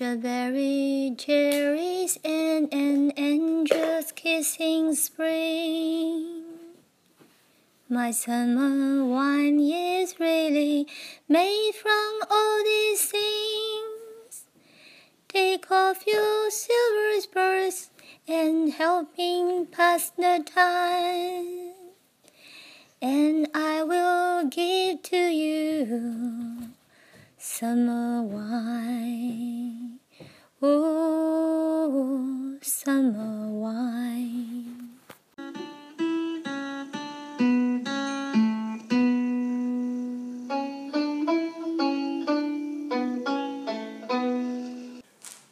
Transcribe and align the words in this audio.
Strawberry 0.00 1.14
cherries 1.18 2.18
and 2.24 2.72
an 2.72 3.10
angel's 3.18 4.12
kissing 4.12 4.94
spring. 4.94 6.42
My 7.86 8.10
summer 8.10 9.04
wine 9.04 9.60
is 9.60 10.18
really 10.18 10.86
made 11.28 11.72
from 11.72 12.12
all 12.30 12.64
these 12.64 13.10
things. 13.10 14.44
Take 15.28 15.70
off 15.70 16.06
your 16.06 16.50
silver 16.50 17.20
spurs 17.20 17.90
and 18.26 18.72
help 18.72 19.18
me 19.18 19.66
pass 19.70 20.08
the 20.08 20.42
time. 20.46 21.74
And 23.02 23.48
I 23.54 23.82
will 23.82 24.48
give 24.48 25.02
to 25.02 25.18
you 25.18 26.70
summer. 27.40 28.20
Oh. 30.62 31.30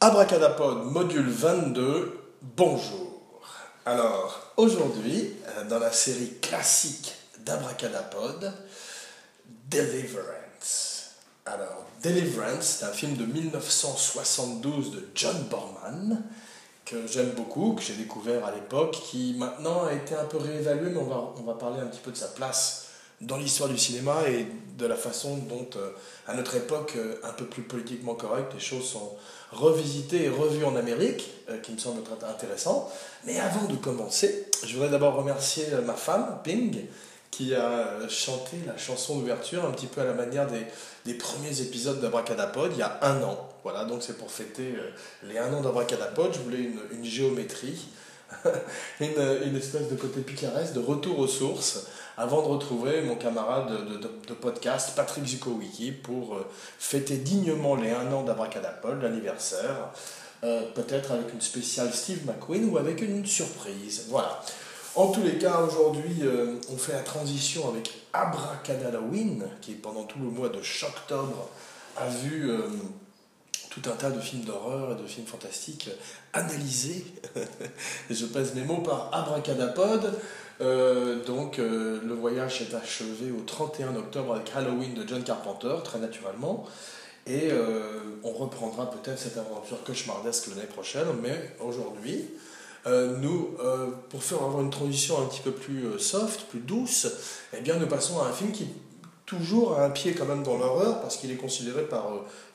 Abracadapod 0.00 0.92
module 0.92 1.28
22, 1.28 2.19
bonjour. 2.42 3.20
Alors, 3.84 4.52
aujourd'hui, 4.56 5.33
euh, 5.48 5.64
dans 5.64 5.78
la 5.78 5.92
série 5.92 6.39
classique 6.41 7.14
d'Abracadapod, 7.41 8.52
Deliverance. 9.70 10.88
Alors, 11.55 11.87
Deliverance, 12.02 12.79
c'est 12.79 12.84
un 12.84 12.93
film 12.93 13.16
de 13.16 13.25
1972 13.25 14.91
de 14.91 15.09
John 15.15 15.37
Borman, 15.51 16.23
que 16.84 17.06
j'aime 17.06 17.31
beaucoup, 17.31 17.72
que 17.72 17.83
j'ai 17.83 17.95
découvert 17.95 18.45
à 18.45 18.53
l'époque, 18.53 18.98
qui 19.11 19.34
maintenant 19.39 19.87
a 19.87 19.95
été 19.95 20.14
un 20.14 20.25
peu 20.25 20.37
réévalué, 20.37 20.91
mais 20.91 20.98
on 20.98 21.06
va, 21.06 21.33
on 21.39 21.42
va 21.45 21.55
parler 21.55 21.81
un 21.81 21.87
petit 21.87 22.00
peu 22.00 22.11
de 22.11 22.17
sa 22.17 22.28
place 22.28 22.89
dans 23.22 23.39
l'histoire 23.39 23.70
du 23.70 23.78
cinéma 23.78 24.28
et 24.28 24.47
de 24.77 24.87
la 24.87 24.95
façon 24.95 25.39
dont, 25.39 25.67
euh, 25.77 25.91
à 26.27 26.34
notre 26.34 26.55
époque, 26.55 26.92
euh, 26.97 27.14
un 27.25 27.33
peu 27.33 27.47
plus 27.47 27.62
politiquement 27.62 28.15
correcte, 28.15 28.53
les 28.53 28.61
choses 28.61 28.87
sont 28.87 29.17
revisitées 29.50 30.25
et 30.25 30.28
revues 30.28 30.67
en 30.67 30.77
Amérique, 30.77 31.31
euh, 31.48 31.59
qui 31.59 31.72
me 31.72 31.78
semble 31.78 32.03
très 32.03 32.28
intéressant. 32.28 32.92
Mais 33.25 33.41
avant 33.41 33.65
de 33.65 33.77
commencer, 33.77 34.50
je 34.67 34.75
voudrais 34.75 34.91
d'abord 34.91 35.15
remercier 35.15 35.65
ma 35.84 35.94
femme, 35.94 36.41
Ping, 36.44 36.87
qui 37.39 37.55
a 37.55 38.08
chanté 38.08 38.56
la 38.67 38.77
chanson 38.77 39.17
d'ouverture 39.19 39.64
un 39.64 39.70
petit 39.70 39.86
peu 39.86 40.00
à 40.00 40.05
la 40.05 40.12
manière 40.12 40.48
des, 40.48 40.67
des 41.05 41.14
premiers 41.14 41.61
épisodes 41.61 42.00
d'Abracadapod 42.00 42.72
il 42.72 42.78
y 42.78 42.83
a 42.83 42.98
un 43.03 43.22
an. 43.22 43.48
Voilà, 43.62 43.84
donc 43.84 44.03
c'est 44.03 44.19
pour 44.19 44.28
fêter 44.28 44.75
les 45.22 45.39
un 45.39 45.55
an 45.55 45.61
d'Abracadapod. 45.61 46.34
Je 46.34 46.41
voulais 46.41 46.69
une, 46.91 47.05
géométrie, 47.05 47.86
une, 49.00 49.39
une 49.47 49.56
espèce 49.56 49.89
de 49.89 49.94
côté 49.94 50.20
picaresque, 50.22 50.72
de 50.72 50.81
retour 50.81 51.20
aux 51.20 51.28
sources 51.28 51.86
avant 52.16 52.42
de 52.42 52.48
retrouver 52.48 53.03
mon 53.03 53.14
camarade 53.14 53.70
de, 53.89 53.97
de, 53.98 54.34
podcast, 54.34 54.94
Patrick 54.97 55.25
Zukowicki, 55.25 55.92
pour 55.92 56.34
euh, 56.34 56.44
fêter 56.81 57.16
dignement 57.16 57.77
les 57.77 57.92
1 57.92 58.12
an 58.12 58.25
d'Abracadapod, 58.25 59.00
l'anniversaire, 59.00 59.92
euh, 60.42 60.62
peut-être 60.75 61.12
avec 61.12 61.33
une 61.33 61.41
spéciale 61.41 61.94
Steve 61.94 62.27
McQueen 62.27 62.69
ou 62.69 62.77
avec 62.77 63.03
une 63.03 63.25
surprise. 63.25 64.06
Voilà. 64.09 64.42
En 64.98 65.12
tous 65.12 65.22
les 65.22 65.38
cas, 65.38 65.60
aujourd'hui, 65.60 66.22
euh, 66.22 66.56
on 66.72 66.77
fait 66.77 66.92
la 66.92 67.02
transition 67.02 67.68
avec 67.68 67.88
Abracadalloween, 68.12 69.44
qui 69.60 69.74
pendant 69.74 70.02
tout 70.02 70.18
le 70.18 70.24
mois 70.24 70.48
de 70.48 70.58
octobre 70.58 71.48
a 71.96 72.08
vu 72.08 72.50
euh, 72.50 72.62
tout 73.70 73.82
un 73.86 73.94
tas 73.94 74.10
de 74.10 74.19
films 74.19 74.42
d'horreur 74.42 74.98
et 74.98 75.00
de 75.00 75.06
films 75.06 75.28
fantastiques 75.28 75.88
analysés, 76.32 77.06
et 78.10 78.14
je 78.14 78.26
pèse 78.26 78.56
mes 78.56 78.62
mots, 78.62 78.78
par 78.78 79.10
Abracadapod. 79.12 80.19
Euh, 80.60 81.25
donc 81.25 81.58
le 81.58 82.14
voyage 82.14 82.58
s'est 82.58 82.75
achevé 82.75 83.31
au 83.31 83.42
31 83.42 83.94
octobre 83.94 84.34
avec 84.34 84.50
Halloween 84.53 84.94
de 84.94 85.06
John 85.06 85.22
Carpenter, 85.22 85.76
très 85.84 86.00
naturellement. 86.00 86.66
Et 87.28 87.53
on 88.25 88.32
reprendra 88.32 88.91
peut-être 88.91 89.19
cette 89.19 89.37
aventure 89.37 89.84
cauchemardesque 89.84 90.48
l'année 90.48 90.66
prochaine, 90.66 91.06
mais 91.22 91.54
aujourd'hui, 91.60 92.25
euh, 92.87 93.16
nous, 93.19 93.56
euh, 93.61 93.89
pour 94.09 94.22
faire 94.22 94.43
avoir 94.43 94.62
une 94.62 94.71
transition 94.71 95.21
un 95.21 95.27
petit 95.27 95.41
peu 95.41 95.50
plus 95.50 95.87
euh, 95.87 95.99
soft, 95.99 96.43
plus 96.49 96.61
douce, 96.61 97.09
eh 97.53 97.61
bien 97.61 97.77
nous 97.77 97.87
passons 97.87 98.21
à 98.21 98.27
un 98.27 98.33
film 98.33 98.53
qui 98.53 98.69
toujours 99.27 99.78
a 99.78 99.84
un 99.84 99.91
pied 99.91 100.15
quand 100.15 100.25
même 100.25 100.43
dans 100.43 100.56
l'horreur, 100.56 101.00
parce 101.00 101.17
qu'il 101.17 101.31
est 101.31 101.37
considéré 101.37 101.83
par, 101.83 102.09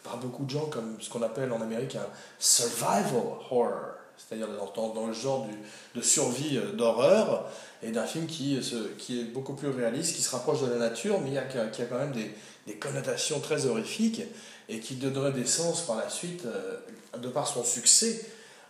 par 0.03 0.17
beaucoup 0.17 0.45
de 0.45 0.49
gens 0.49 0.65
comme 0.67 0.95
ce 0.99 1.09
qu'on 1.09 1.21
appelle 1.21 1.51
en 1.51 1.61
Amérique 1.61 1.95
un 1.95 2.07
survival 2.39 3.25
horror, 3.51 3.75
c'est-à-dire 4.17 4.47
dans, 4.75 4.93
dans, 4.93 5.07
le 5.07 5.13
genre 5.13 5.45
du, 5.45 5.55
de 5.99 6.03
survie 6.03 6.59
d'horreur, 6.73 7.47
et 7.83 7.91
d'un 7.91 8.05
film 8.05 8.25
qui, 8.25 8.63
se, 8.63 8.87
qui 8.97 9.19
est 9.19 9.25
beaucoup 9.25 9.53
plus 9.53 9.69
réaliste, 9.69 10.15
qui 10.15 10.21
se 10.21 10.31
rapproche 10.31 10.61
de 10.61 10.67
la 10.67 10.77
nature, 10.77 11.19
mais 11.21 11.31
y 11.31 11.37
a, 11.37 11.43
qui 11.43 11.81
a 11.81 11.85
quand 11.85 11.99
même 11.99 12.13
des, 12.13 12.33
des 12.65 12.75
connotations 12.75 13.39
très 13.39 13.67
horrifiques, 13.67 14.21
et 14.69 14.79
qui 14.79 14.95
donnerait 14.95 15.33
des 15.33 15.45
sens 15.45 15.81
par 15.81 15.97
la 15.97 16.09
suite, 16.09 16.47
de 17.21 17.27
par 17.27 17.45
son 17.45 17.63
succès, 17.63 18.25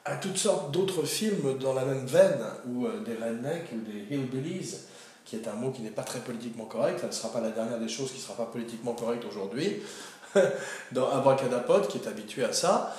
à 0.06 0.16
toutes 0.16 0.38
sortes 0.38 0.72
d'autres 0.72 1.04
films 1.04 1.58
dans 1.60 1.74
la 1.74 1.86
même 1.86 2.06
veine, 2.06 2.44
ou 2.68 2.86
euh, 2.86 3.00
des 3.04 3.16
rednecks 3.16 3.70
ou 3.74 3.80
des 3.80 4.16
hillbillies, 4.16 4.76
qui 5.26 5.38
est 5.38 5.48
un 5.48 5.54
mot 5.54 5.72
qui 5.72 5.82
n'est 5.82 5.90
pas 5.90 6.04
très 6.04 6.20
politiquement 6.20 6.66
correct, 6.66 7.00
ça 7.00 7.08
ne 7.08 7.12
sera 7.12 7.32
pas 7.32 7.40
la 7.40 7.52
dernière 7.52 7.80
des 7.80 7.88
choses 7.88 8.12
qui 8.12 8.18
ne 8.18 8.24
sera 8.24 8.36
pas 8.36 8.46
politiquement 8.46 8.94
correcte 8.94 9.24
aujourd'hui, 9.26 9.82
dans 10.92 11.10
Abracadapod, 11.10 11.88
qui 11.88 12.00
est 12.00 12.08
habitué 12.08 12.44
à 12.44 12.52
ça. 12.52 12.96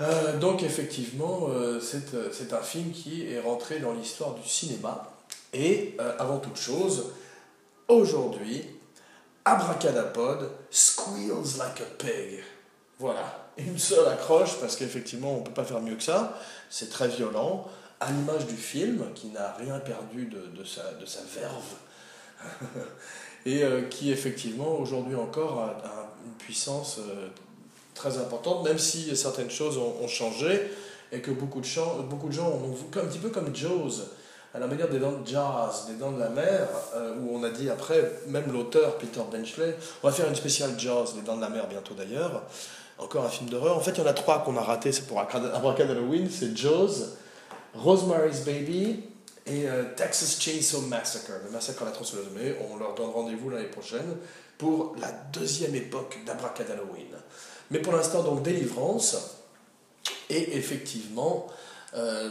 Euh, 0.00 0.38
donc 0.38 0.62
effectivement, 0.62 1.48
euh, 1.50 1.78
c'est, 1.80 2.52
un 2.54 2.62
film 2.62 2.90
qui 2.90 3.30
est 3.30 3.40
rentré 3.40 3.80
dans 3.80 3.92
l'histoire 3.92 4.34
du 4.34 4.48
cinéma. 4.48 5.06
Et 5.52 5.96
avant 6.20 6.38
toute 6.38 6.56
chose, 6.56 7.12
aujourd'hui, 7.88 8.64
Abracadapod 9.44 10.48
squeals 10.70 11.58
like 11.58 11.80
a 11.80 11.84
pig. 11.98 12.44
Voilà, 13.00 13.49
une 13.66 13.78
seule 13.78 14.08
accroche 14.08 14.58
parce 14.60 14.76
qu'effectivement 14.76 15.34
on 15.34 15.40
ne 15.40 15.44
peut 15.44 15.52
pas 15.52 15.64
faire 15.64 15.80
mieux 15.80 15.96
que 15.96 16.02
ça. 16.02 16.38
C'est 16.68 16.90
très 16.90 17.08
violent, 17.08 17.68
à 18.00 18.10
l'image 18.10 18.46
du 18.46 18.56
film 18.56 19.04
qui 19.14 19.28
n'a 19.28 19.52
rien 19.58 19.78
perdu 19.78 20.26
de, 20.26 20.46
de, 20.58 20.64
sa, 20.64 20.92
de 20.92 21.06
sa 21.06 21.20
verve. 21.34 22.60
Et 23.46 23.62
euh, 23.62 23.82
qui 23.82 24.10
effectivement 24.10 24.78
aujourd'hui 24.78 25.16
encore 25.16 25.60
a, 25.60 26.12
une 26.24 26.32
puissance 26.32 26.98
euh, 26.98 27.28
très 27.94 28.18
importante, 28.18 28.64
même 28.64 28.78
si 28.78 29.14
certaines 29.16 29.50
choses 29.50 29.78
ont, 29.78 30.08
changé 30.08 30.70
et 31.12 31.20
que 31.20 31.30
beaucoup 31.30 31.60
de, 31.60 31.66
gens, 31.66 32.00
beaucoup 32.00 32.28
de 32.28 32.32
gens 32.32 32.48
ont 32.48 32.72
vu 32.72 32.84
un 33.00 33.06
petit 33.06 33.18
peu 33.18 33.30
comme 33.30 33.54
Jaws. 33.54 34.02
À 34.52 34.58
la 34.58 34.66
manière 34.66 34.88
des 34.88 34.98
dents 34.98 35.12
de 35.12 35.26
jazz, 35.26 35.86
des 35.88 35.94
dents 35.94 36.10
de 36.10 36.18
la 36.18 36.28
mer, 36.28 36.66
euh, 36.94 37.14
où 37.20 37.36
on 37.36 37.44
a 37.44 37.50
dit 37.50 37.70
après, 37.70 38.10
même 38.26 38.52
l'auteur 38.52 38.98
Peter 38.98 39.20
Benchley, 39.30 39.76
on 40.02 40.08
va 40.08 40.12
faire 40.12 40.28
une 40.28 40.34
spéciale 40.34 40.72
jazz, 40.76 41.14
les 41.14 41.22
dents 41.22 41.36
de 41.36 41.40
la 41.40 41.48
mer 41.48 41.68
bientôt 41.68 41.94
d'ailleurs, 41.94 42.42
encore 43.00 43.24
un 43.24 43.28
film 43.28 43.50
d'horreur. 43.50 43.76
En 43.76 43.80
fait, 43.80 43.90
il 43.92 43.98
y 43.98 44.02
en 44.02 44.06
a 44.06 44.12
trois 44.12 44.44
qu'on 44.44 44.56
a 44.56 44.62
raté, 44.62 44.90
c'est 44.92 45.06
pour 45.06 45.20
Abracad 45.20 45.90
Halloween, 45.90 46.28
c'est 46.30 46.56
Jaws, 46.56 47.16
Rosemary's 47.74 48.40
Baby 48.40 49.04
et 49.46 49.68
euh, 49.68 49.84
Texas 49.96 50.40
Chainsaw 50.40 50.80
Massacre, 50.82 51.32
le 51.44 51.50
massacre 51.50 51.82
à 51.82 51.86
la 51.86 51.92
tronçonneuse. 51.92 52.28
Mais 52.34 52.56
on 52.70 52.76
leur 52.76 52.94
donne 52.94 53.10
rendez-vous 53.10 53.50
l'année 53.50 53.68
prochaine 53.68 54.16
pour 54.58 54.94
la 54.98 55.10
deuxième 55.32 55.74
époque 55.74 56.18
d'Abracad 56.26 56.70
Halloween. 56.70 57.08
Mais 57.70 57.80
pour 57.80 57.94
l'instant, 57.94 58.22
donc, 58.22 58.42
Délivrance. 58.42 59.38
Et 60.28 60.56
effectivement, 60.56 61.46
euh, 61.94 62.30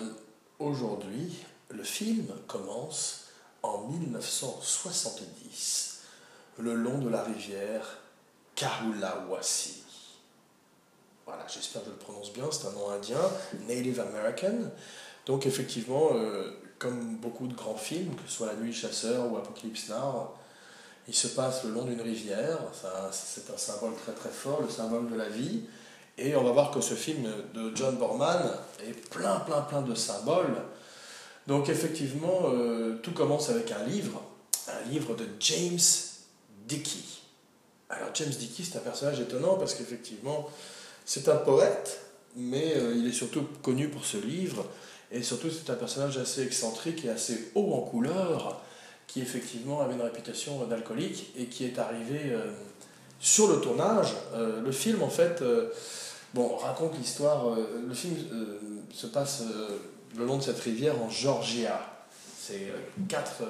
aujourd'hui, 0.59 1.34
le 1.69 1.84
film 1.84 2.28
commence 2.47 3.25
en 3.62 3.88
1970, 3.88 6.00
le 6.59 6.75
long 6.75 7.00
de 7.00 7.09
la 7.09 7.24
rivière 7.24 7.97
Kahulawasi. 8.56 9.84
Voilà, 11.29 11.45
j'espère 11.47 11.83
que 11.83 11.89
je 11.89 11.92
le 11.92 11.98
prononce 11.98 12.33
bien, 12.33 12.45
c'est 12.51 12.65
un 12.68 12.71
nom 12.71 12.89
indien, 12.89 13.21
Native 13.68 14.00
American. 14.00 14.71
Donc 15.27 15.45
effectivement, 15.45 16.09
euh, 16.15 16.51
comme 16.80 17.18
beaucoup 17.18 17.48
de 17.48 17.54
grands 17.54 17.77
films, 17.77 18.15
que 18.15 18.27
ce 18.27 18.38
soit 18.38 18.48
La 18.48 18.56
Nuit 18.56 18.74
Chasseur 18.74 19.31
ou 19.31 19.38
Apocalypse 19.38 19.89
Now, 19.89 20.33
il 21.07 21.13
se 21.13 21.27
passe 21.27 21.63
le 21.65 21.71
long 21.71 21.83
d'une 21.83 22.01
rivière, 22.01 22.57
c'est 23.12 23.54
un 23.54 23.57
symbole 23.57 23.94
très 23.95 24.13
très 24.13 24.30
fort, 24.30 24.62
le 24.63 24.69
symbole 24.69 25.07
de 25.09 25.15
la 25.15 25.30
vie. 25.30 25.65
Et 26.18 26.36
on 26.36 26.44
va 26.44 26.51
voir 26.51 26.71
que 26.71 26.81
ce 26.81 26.95
film 26.95 27.31
de 27.54 27.75
John 27.75 27.95
Borman 27.98 28.51
est 28.88 28.94
plein 29.09 29.39
plein 29.39 29.62
plein 29.62 29.81
de 29.83 29.94
symboles 29.94 30.56
donc 31.50 31.68
effectivement, 31.68 32.42
euh, 32.45 33.00
tout 33.01 33.12
commence 33.12 33.50
avec 33.50 33.71
un 33.71 33.83
livre, 33.86 34.21
un 34.68 34.88
livre 34.92 35.15
de 35.15 35.25
James 35.39 35.80
Dickey. 36.68 37.04
Alors 37.89 38.09
James 38.13 38.30
Dickey, 38.30 38.62
c'est 38.63 38.77
un 38.77 38.81
personnage 38.81 39.19
étonnant 39.19 39.56
parce 39.57 39.74
qu'effectivement, 39.74 40.48
c'est 41.09 41.27
un 41.27 41.38
poète, 41.38 42.01
mais 42.35 42.75
euh, 42.75 42.94
il 42.95 43.07
est 43.07 43.11
surtout 43.11 43.41
connu 43.63 43.89
pour 43.89 44.06
ce 44.06 44.17
livre, 44.17 44.63
et 45.11 45.23
surtout 45.23 45.50
c'est 45.50 45.71
un 45.71 45.75
personnage 45.75 46.19
assez 46.19 46.44
excentrique 46.44 47.03
et 47.03 47.09
assez 47.09 47.50
haut 47.56 47.73
en 47.73 47.81
couleur, 47.81 48.61
qui 49.07 49.19
effectivement 49.19 49.81
avait 49.81 49.95
une 49.95 50.03
réputation 50.03 50.63
d'alcoolique 50.65 51.33
et 51.35 51.47
qui 51.47 51.65
est 51.65 51.79
arrivé 51.79 52.19
euh, 52.25 52.51
sur 53.19 53.47
le 53.47 53.59
tournage. 53.59 54.13
Euh, 54.35 54.61
le 54.61 54.71
film, 54.71 55.01
en 55.01 55.09
fait, 55.09 55.44
Bon, 56.35 56.51
on 56.53 56.57
raconte 56.57 56.95
l'histoire. 56.95 57.57
le 57.57 57.94
film 57.95 58.15
se 58.94 59.07
passe 59.07 59.41
le 60.15 60.25
long 60.25 60.38
de 60.38 60.44
cette 60.44 60.59
rivière 60.59 61.01
en 61.01 61.09
Georgia. 61.09 62.06
C'est 62.39 62.71
quatre, 63.07 63.41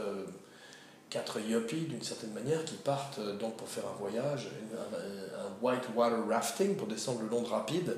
quatre 1.09 1.39
yuppies, 1.39 1.87
d'une 1.87 2.03
certaine 2.03 2.33
manière, 2.33 2.63
qui 2.65 2.75
partent 2.75 3.19
euh, 3.19 3.35
donc 3.37 3.57
pour 3.57 3.67
faire 3.67 3.85
un 3.85 3.97
voyage, 3.99 4.49
un, 4.73 5.63
white 5.65 5.83
water 5.95 6.19
rafting 6.29 6.75
pour 6.75 6.87
descendre 6.87 7.21
le 7.21 7.27
long 7.27 7.41
de 7.41 7.47
rapides 7.47 7.97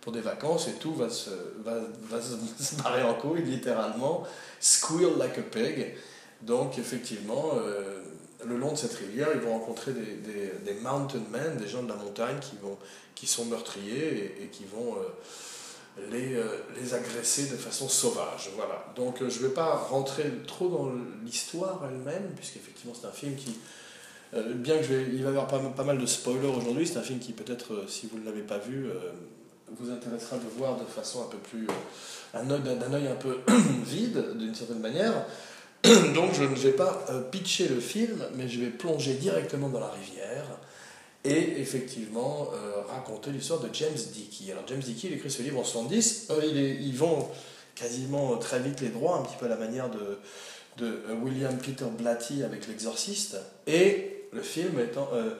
pour 0.00 0.12
des 0.12 0.20
vacances 0.20 0.68
et 0.68 0.72
tout 0.74 0.94
va 0.94 1.10
se, 1.10 1.30
va, 1.62 1.74
va 2.02 2.20
se, 2.58 2.76
barrer 2.82 3.02
en 3.02 3.14
couille, 3.14 3.42
littéralement. 3.42 4.24
Squeal 4.60 5.18
like 5.18 5.38
a 5.38 5.42
pig. 5.42 5.94
Donc, 6.40 6.78
effectivement, 6.78 7.52
euh, 7.54 8.02
le 8.44 8.56
long 8.56 8.72
de 8.72 8.76
cette 8.76 8.94
rivière, 8.94 9.28
ils 9.34 9.40
vont 9.40 9.52
rencontrer 9.52 9.92
des, 9.92 10.52
des, 10.64 10.80
mountain 10.80 11.22
men, 11.30 11.56
des 11.56 11.68
gens 11.68 11.82
de 11.82 11.88
la 11.88 11.96
montagne 11.96 12.38
qui, 12.40 12.56
vont, 12.60 12.78
qui 13.14 13.26
sont 13.26 13.44
meurtriers 13.44 14.34
et, 14.40 14.44
et 14.44 14.46
qui 14.48 14.64
vont 14.64 14.94
euh, 14.96 15.08
les, 16.10 16.34
euh, 16.34 16.44
les 16.80 16.94
agresser 16.94 17.46
de 17.46 17.56
façon 17.56 17.88
sauvage. 17.88 18.50
Voilà. 18.56 18.84
Donc, 18.96 19.20
euh, 19.20 19.28
je 19.28 19.42
ne 19.42 19.48
vais 19.48 19.54
pas 19.54 19.74
rentrer 19.74 20.24
trop 20.46 20.68
dans 20.68 20.90
l'histoire 21.24 21.82
elle-même, 21.88 22.32
puisqu'effectivement, 22.34 22.94
c'est 22.98 23.06
un 23.06 23.12
film 23.12 23.34
qui. 23.36 23.58
euh, 24.34 24.54
bien 24.54 24.78
que 24.78 24.84
va 24.84 25.30
y 25.30 25.36
avoir 25.36 25.46
pas, 25.46 25.84
mal 25.84 25.98
de 25.98 26.06
spoilers 26.06 26.46
aujourd'hui, 26.46 26.86
c'est 26.86 26.98
un 26.98 27.02
film 27.02 27.18
qui 27.18 27.32
peut-être, 27.32 27.84
si 27.88 28.06
vous 28.06 28.18
ne 28.18 28.24
l'avez 28.24 28.42
pas 28.42 28.58
vu, 28.58 28.88
vous 29.78 29.90
intéressera 29.90 30.36
de 30.36 30.48
voir 30.56 30.78
de 30.78 30.84
façon 30.84 31.22
un 31.22 31.28
peu 31.28 31.38
plus. 31.38 31.66
d'un 32.32 32.92
œil 32.92 33.08
un 33.08 33.16
peu 33.16 33.38
vide, 33.84 34.36
d'une 34.38 34.54
certaine 34.54 34.80
manière. 34.80 35.26
Donc 36.14 36.32
je 36.32 36.44
ne 36.44 36.54
vais 36.54 36.72
pas 36.72 37.06
pitcher 37.30 37.68
le 37.68 37.80
film, 37.80 38.24
mais 38.36 38.48
je 38.48 38.60
vais 38.60 38.70
plonger 38.70 39.14
directement 39.14 39.68
dans 39.68 39.80
la 39.80 39.90
rivière 39.90 40.46
et 41.24 41.60
effectivement 41.60 42.50
euh, 42.52 42.82
raconter 42.88 43.30
l'histoire 43.30 43.60
de 43.60 43.68
James 43.72 43.98
Dickey. 44.12 44.50
Alors 44.50 44.64
James 44.66 44.80
Dickey, 44.80 45.08
il 45.08 45.14
écrit 45.14 45.30
ce 45.30 45.42
livre 45.42 45.60
en 45.60 45.64
70, 45.64 46.28
euh, 46.30 46.44
ils 46.44 46.96
vont 46.96 47.28
quasiment 47.74 48.36
très 48.38 48.58
vite 48.60 48.80
les 48.80 48.88
droits, 48.88 49.18
un 49.18 49.22
petit 49.22 49.36
peu 49.38 49.46
à 49.46 49.48
la 49.48 49.56
manière 49.56 49.88
de, 49.90 50.18
de 50.78 50.86
euh, 50.86 51.14
William 51.22 51.56
Peter 51.58 51.86
Blatty 51.96 52.42
avec 52.42 52.66
L'Exorciste, 52.66 53.36
et 53.66 54.26
le 54.32 54.42
film 54.42 54.78
étant... 54.80 55.08
euh, 55.14 55.34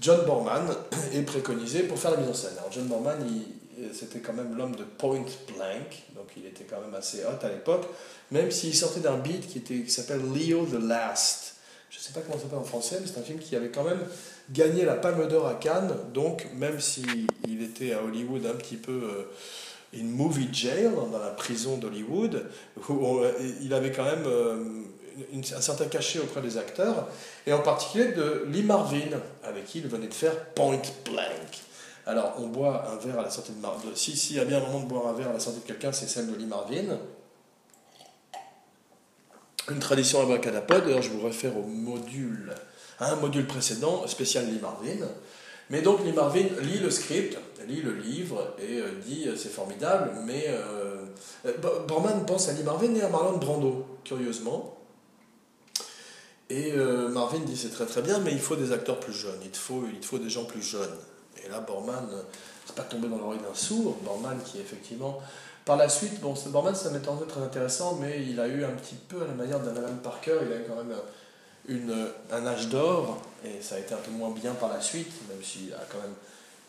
John 0.00 0.24
Borman 0.24 0.66
est 1.14 1.22
préconisé 1.22 1.82
pour 1.82 1.98
faire 1.98 2.12
la 2.12 2.16
mise 2.16 2.30
en 2.30 2.34
scène. 2.34 2.54
Alors 2.58 2.72
John 2.72 2.86
Borman, 2.86 3.18
c'était 3.92 4.20
quand 4.20 4.32
même 4.32 4.56
l'homme 4.56 4.74
de 4.74 4.84
Point 4.84 5.26
Blank, 5.48 6.04
donc 6.14 6.28
il 6.36 6.46
était 6.46 6.64
quand 6.64 6.80
même 6.80 6.94
assez 6.94 7.22
hot 7.24 7.44
à 7.44 7.48
l'époque, 7.48 7.86
même 8.30 8.50
s'il 8.50 8.74
sortait 8.74 9.00
d'un 9.00 9.18
beat 9.18 9.46
qui, 9.46 9.58
était, 9.58 9.82
qui 9.82 9.90
s'appelle 9.90 10.22
Leo 10.34 10.64
the 10.64 10.82
Last. 10.82 11.56
Je 11.90 11.98
ne 11.98 12.02
sais 12.02 12.12
pas 12.12 12.20
comment 12.20 12.36
ça 12.36 12.44
s'appelle 12.44 12.58
en 12.58 12.64
français, 12.64 12.98
mais 13.00 13.06
c'est 13.12 13.18
un 13.18 13.22
film 13.24 13.38
qui 13.40 13.56
avait 13.56 13.70
quand 13.70 13.82
même 13.82 14.00
gagné 14.50 14.84
la 14.84 14.94
Palme 14.94 15.26
d'Or 15.26 15.46
à 15.48 15.54
Cannes, 15.54 15.92
donc 16.14 16.46
même 16.54 16.78
s'il 16.80 17.26
il 17.48 17.62
était 17.62 17.92
à 17.92 18.02
Hollywood 18.04 18.46
un 18.46 18.54
petit 18.54 18.76
peu 18.76 18.92
euh, 18.92 19.98
in 19.98 20.04
movie 20.04 20.48
jail, 20.52 20.88
dans 20.94 21.18
la 21.18 21.30
prison 21.30 21.78
d'Hollywood, 21.78 22.46
on- 22.88 23.22
il 23.60 23.74
avait 23.74 23.90
quand 23.90 24.04
même 24.04 24.22
euh, 24.24 24.56
un 25.34 25.60
certain 25.60 25.86
cachet 25.86 26.20
auprès 26.20 26.40
des 26.42 26.56
acteurs, 26.58 27.08
et 27.44 27.52
en 27.52 27.60
particulier 27.60 28.12
de 28.12 28.44
Lee 28.46 28.62
Marvin, 28.62 29.18
avec 29.42 29.66
qui 29.66 29.78
il 29.80 29.88
venait 29.88 30.06
de 30.06 30.14
faire 30.14 30.38
Point 30.54 30.80
Blank. 31.04 31.58
Alors, 32.06 32.34
on 32.38 32.46
boit 32.46 32.86
un 32.90 32.96
verre 33.04 33.18
à 33.18 33.22
la 33.24 33.30
sortie 33.30 33.52
de 33.52 33.60
Marvin. 33.60 33.90
Si, 33.94 34.16
si, 34.16 34.34
il 34.34 34.36
y 34.36 34.40
a 34.40 34.44
bien 34.44 34.58
un 34.58 34.60
moment 34.66 34.80
de 34.80 34.86
boire 34.88 35.08
un 35.08 35.12
verre 35.12 35.28
à 35.30 35.32
la 35.32 35.40
sortie 35.40 35.60
de 35.60 35.66
quelqu'un, 35.66 35.92
c'est 35.92 36.06
celle 36.08 36.30
de 36.30 36.36
Lee 36.36 36.46
Marvin. 36.46 36.98
Une 39.70 39.78
tradition 39.78 40.20
abracadapod, 40.22 40.84
d'ailleurs, 40.84 41.02
je 41.02 41.10
vous 41.10 41.24
réfère 41.24 41.56
au 41.56 41.62
module, 41.62 42.52
un 42.98 43.16
module 43.16 43.46
précédent, 43.46 44.06
spécial 44.06 44.46
Lee 44.46 44.58
Marvin. 44.60 45.06
Mais 45.70 45.82
donc, 45.82 46.04
Lee 46.04 46.12
Marvin 46.12 46.46
lit 46.62 46.78
le 46.78 46.90
script, 46.90 47.38
lit 47.68 47.80
le 47.82 47.92
livre 47.94 48.54
et 48.58 48.80
euh, 48.80 48.90
dit 49.06 49.28
euh, 49.28 49.36
c'est 49.36 49.50
formidable, 49.52 50.10
mais 50.24 50.46
euh, 50.48 51.04
euh, 51.46 51.52
Bo- 51.62 51.80
Borman 51.86 52.26
pense 52.26 52.48
à 52.48 52.52
Lee 52.52 52.64
Marvin 52.64 52.92
et 52.96 53.02
à 53.02 53.08
Marlon 53.08 53.36
Brando, 53.38 53.86
curieusement. 54.04 54.76
Et 56.52 56.72
Marvin 56.72 57.38
dit 57.38 57.56
c'est 57.56 57.68
très 57.70 57.86
très 57.86 58.02
bien, 58.02 58.18
mais 58.18 58.32
il 58.32 58.40
faut 58.40 58.56
des 58.56 58.72
acteurs 58.72 58.98
plus 58.98 59.12
jeunes, 59.12 59.38
il 59.44 59.50
te 59.50 59.56
faut, 59.56 59.84
il 59.88 60.04
faut 60.04 60.18
des 60.18 60.28
gens 60.28 60.42
plus 60.44 60.62
jeunes. 60.62 60.96
Et 61.44 61.48
là, 61.48 61.60
Borman, 61.60 62.08
c'est 62.66 62.74
pas 62.74 62.82
tombé 62.82 63.06
dans 63.06 63.18
l'oreille 63.18 63.38
d'un 63.38 63.54
sourd. 63.54 63.96
Borman 64.02 64.36
qui 64.44 64.58
effectivement, 64.58 65.20
par 65.70 65.76
la 65.76 65.88
suite, 65.88 66.18
bon, 66.20 66.34
c'est- 66.34 66.48
Borman 66.48 66.74
ça 66.74 66.90
m'est 66.90 67.06
en 67.06 67.16
fait 67.16 67.26
très 67.26 67.40
intéressant, 67.42 67.94
mais 68.00 68.24
il 68.28 68.40
a 68.40 68.48
eu 68.48 68.64
un 68.64 68.72
petit 68.72 68.96
peu 68.96 69.22
à 69.22 69.26
la 69.28 69.34
manière 69.34 69.60
d'un 69.60 69.70
Alan 69.76 69.94
Parker, 70.02 70.38
il 70.44 70.52
a 70.52 70.58
quand 70.66 70.74
même 70.74 70.96
une, 71.68 72.08
un 72.32 72.44
âge 72.44 72.68
d'or, 72.70 73.22
et 73.44 73.62
ça 73.62 73.76
a 73.76 73.78
été 73.78 73.94
un 73.94 73.98
peu 73.98 74.10
moins 74.10 74.30
bien 74.32 74.52
par 74.54 74.68
la 74.68 74.80
suite, 74.80 75.12
même 75.28 75.40
s'il 75.44 75.72
a 75.72 75.84
quand 75.88 75.98
même 76.02 76.14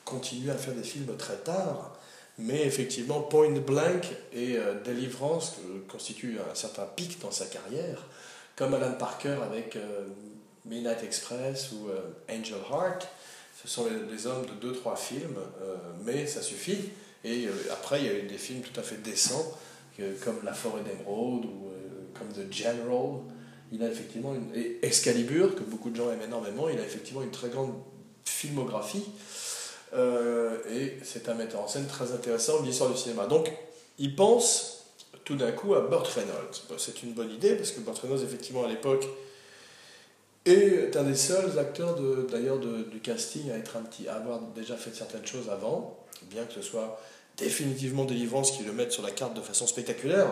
continué 0.06 0.52
à 0.52 0.54
faire 0.56 0.76
des 0.76 0.84
films 0.84 1.16
très 1.18 1.38
tard. 1.38 1.96
Mais 2.38 2.62
effectivement, 2.64 3.22
Point 3.22 3.54
Blank 3.60 4.06
et 4.34 4.58
euh, 4.60 4.76
Deliverance 4.86 5.56
euh, 5.66 5.80
constituent 5.92 6.38
un 6.40 6.54
certain 6.54 6.86
pic 6.96 7.20
dans 7.22 7.32
sa 7.32 7.46
carrière 7.48 8.04
comme 8.56 8.76
Alan 8.76 8.94
Parker 9.00 9.38
avec 9.44 9.78
euh, 9.78 10.02
Midnight 10.66 11.04
Express 11.04 11.72
ou 11.72 11.90
euh, 11.90 12.02
Angel 12.32 12.60
Heart. 12.72 13.08
Ce 13.64 13.68
sont 13.68 13.86
les, 13.86 14.14
les 14.14 14.28
hommes 14.28 14.46
de 14.46 14.54
deux, 14.62 14.74
trois 14.74 14.96
films, 14.96 15.38
euh, 15.64 15.76
mais 16.06 16.28
ça 16.28 16.44
suffit. 16.44 16.92
Et 17.24 17.46
euh, 17.46 17.52
après, 17.72 18.02
il 18.02 18.06
y 18.06 18.10
a 18.10 18.14
eu 18.14 18.24
des 18.24 18.38
films 18.38 18.62
tout 18.62 18.80
à 18.80 18.84
fait 18.84 19.02
décents, 19.02 19.58
comme 20.24 20.40
La 20.44 20.54
Forêt 20.54 20.82
d'Emeraude 20.82 21.46
ou 21.46 21.68
euh, 21.68 22.18
comme 22.18 22.28
The 22.30 22.52
General. 22.52 23.20
Il 23.72 23.84
a 23.84 23.88
effectivement. 23.88 24.34
Et 24.56 24.80
Excalibur, 24.82 25.56
que 25.56 25.62
beaucoup 25.62 25.92
de 25.92 25.96
gens 25.96 26.12
aiment 26.12 26.24
énormément, 26.24 26.70
il 26.70 26.80
a 26.80 26.84
effectivement 26.84 27.22
une 27.22 27.32
très 27.32 27.50
grande 27.50 27.74
filmographie. 28.26 29.06
Euh, 29.94 30.58
et 30.72 30.98
c'est 31.04 31.30
un 31.30 31.36
metteur 31.36 31.62
en 31.62 31.68
scène 31.68 31.86
très 31.86 32.12
intéressant 32.12 32.62
de 32.62 32.66
l'histoire 32.66 32.90
du 32.90 32.98
cinéma. 32.98 33.28
Donc, 33.28 33.52
il 34.00 34.16
pense 34.16 34.86
tout 35.24 35.36
d'un 35.36 35.52
coup 35.52 35.76
à 35.76 35.82
Burt 35.82 36.08
Reynolds. 36.08 36.78
C'est 36.78 37.04
une 37.04 37.14
bonne 37.14 37.32
idée 37.32 37.56
parce 37.56 37.72
que 37.72 37.82
Burt 37.82 38.00
Reynolds, 38.00 38.24
effectivement, 38.24 38.66
à 38.66 38.68
l'époque, 38.68 39.08
est 40.46 40.96
un 40.96 41.04
des 41.04 41.16
seuls 41.16 41.60
acteurs 41.60 41.96
d'ailleurs 42.30 42.58
du 42.58 43.00
casting 43.00 43.52
à, 43.52 43.58
être 43.58 43.78
un 43.78 43.84
petit, 43.84 44.08
à 44.08 44.16
avoir 44.16 44.42
déjà 44.56 44.76
fait 44.76 44.96
certaines 44.96 45.26
choses 45.28 45.50
avant, 45.50 46.01
bien 46.30 46.46
que 46.46 46.54
ce 46.54 46.62
soit 46.62 47.00
définitivement 47.38 48.06
Deliverance 48.06 48.52
qui 48.52 48.64
le 48.64 48.72
mette 48.72 48.92
sur 48.92 49.04
la 49.04 49.12
carte 49.12 49.34
de 49.34 49.42
façon 49.42 49.68
spectaculaire. 49.68 50.32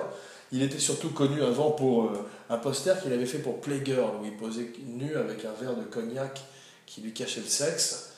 Il 0.51 0.63
était 0.63 0.79
surtout 0.79 1.09
connu 1.09 1.43
avant 1.43 1.71
pour 1.71 2.05
euh, 2.05 2.25
un 2.49 2.57
poster 2.57 2.99
qu'il 3.01 3.13
avait 3.13 3.25
fait 3.25 3.37
pour 3.37 3.61
Playgirl, 3.61 4.15
où 4.21 4.25
il 4.25 4.35
posait 4.35 4.71
nu 4.85 5.15
avec 5.15 5.45
un 5.45 5.53
verre 5.61 5.75
de 5.75 5.83
cognac 5.83 6.41
qui 6.85 7.01
lui 7.01 7.13
cachait 7.13 7.41
le 7.41 7.47
sexe. 7.47 8.13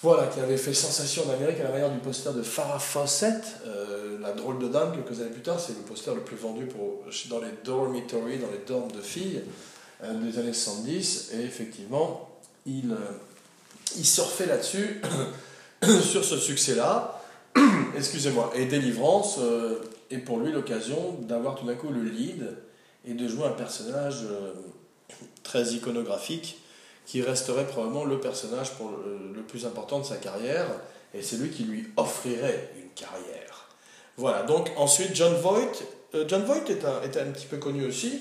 Voilà, 0.00 0.26
qui 0.26 0.38
avait 0.38 0.56
fait 0.56 0.74
sensation 0.74 1.24
en 1.28 1.32
Amérique 1.32 1.60
à 1.60 1.64
la 1.64 1.70
manière 1.70 1.90
du 1.90 1.98
poster 1.98 2.32
de 2.32 2.42
Farrah 2.42 2.78
Fawcett, 2.78 3.42
euh, 3.66 4.18
la 4.20 4.32
drôle 4.32 4.58
de 4.58 4.68
dame, 4.68 4.92
quelques 4.92 5.20
années 5.20 5.30
plus 5.30 5.42
tard. 5.42 5.58
C'est 5.58 5.72
le 5.72 5.80
poster 5.80 6.14
le 6.14 6.20
plus 6.20 6.36
vendu 6.36 6.66
pour, 6.66 7.04
dans 7.30 7.40
les 7.40 7.52
dormitories, 7.64 8.38
dans 8.38 8.50
les 8.50 8.64
dorms 8.66 8.92
de 8.92 9.00
filles 9.00 9.42
euh, 10.02 10.12
des 10.14 10.38
années 10.38 10.52
70. 10.52 11.32
Et 11.34 11.44
effectivement, 11.44 12.28
il, 12.66 12.94
il 13.96 14.06
surfait 14.06 14.46
là-dessus, 14.46 15.00
sur 16.02 16.24
ce 16.24 16.38
succès-là. 16.38 17.20
Excusez-moi. 17.96 18.52
Et 18.54 18.66
Délivrance 18.66 19.38
euh, 19.40 19.80
est 20.10 20.18
pour 20.18 20.38
lui 20.38 20.52
l'occasion 20.52 21.16
d'avoir 21.22 21.54
tout 21.54 21.66
d'un 21.66 21.74
coup 21.74 21.88
le 21.88 22.02
lead 22.02 22.56
et 23.06 23.14
de 23.14 23.28
jouer 23.28 23.46
un 23.46 23.52
personnage 23.52 24.22
euh, 24.24 24.52
très 25.42 25.64
iconographique 25.68 26.58
qui 27.06 27.22
resterait 27.22 27.66
probablement 27.66 28.04
le 28.04 28.18
personnage 28.18 28.72
pour 28.72 28.90
le, 28.90 29.34
le 29.34 29.42
plus 29.42 29.66
important 29.66 29.98
de 29.98 30.04
sa 30.04 30.16
carrière, 30.16 30.66
et 31.12 31.22
c'est 31.22 31.36
lui 31.36 31.50
qui 31.50 31.64
lui 31.64 31.86
offrirait 31.96 32.70
une 32.76 32.88
carrière. 32.94 33.68
Voilà, 34.16 34.42
donc 34.44 34.70
ensuite 34.76 35.14
John 35.14 35.34
Voight, 35.34 35.82
euh, 36.14 36.24
John 36.26 36.44
Voight 36.44 36.64
est 36.68 36.84
un, 36.84 37.02
est 37.02 37.16
un 37.16 37.30
petit 37.30 37.46
peu 37.46 37.58
connu 37.58 37.84
aussi, 37.84 38.20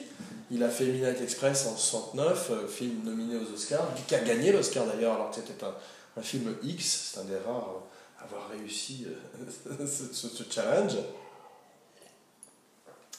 il 0.51 0.63
a 0.63 0.69
fait 0.69 0.85
Midnight 0.85 1.21
Express 1.21 1.67
en 1.67 1.77
69, 1.77 2.51
euh, 2.51 2.67
film 2.67 3.03
nominé 3.03 3.35
aux 3.37 3.53
Oscars, 3.53 3.87
qui 4.07 4.15
a 4.15 4.19
gagné 4.19 4.51
l'Oscar 4.51 4.85
d'ailleurs, 4.85 5.13
alors 5.13 5.29
que 5.29 5.37
c'était 5.37 5.63
un, 5.63 5.73
un 6.17 6.21
film 6.21 6.55
X, 6.63 7.13
c'est 7.13 7.19
un 7.19 7.25
des 7.25 7.37
rares 7.37 7.83
à 8.19 8.23
avoir 8.23 8.49
réussi 8.49 9.07
euh, 9.07 9.85
ce, 9.87 10.43
challenge. 10.49 10.97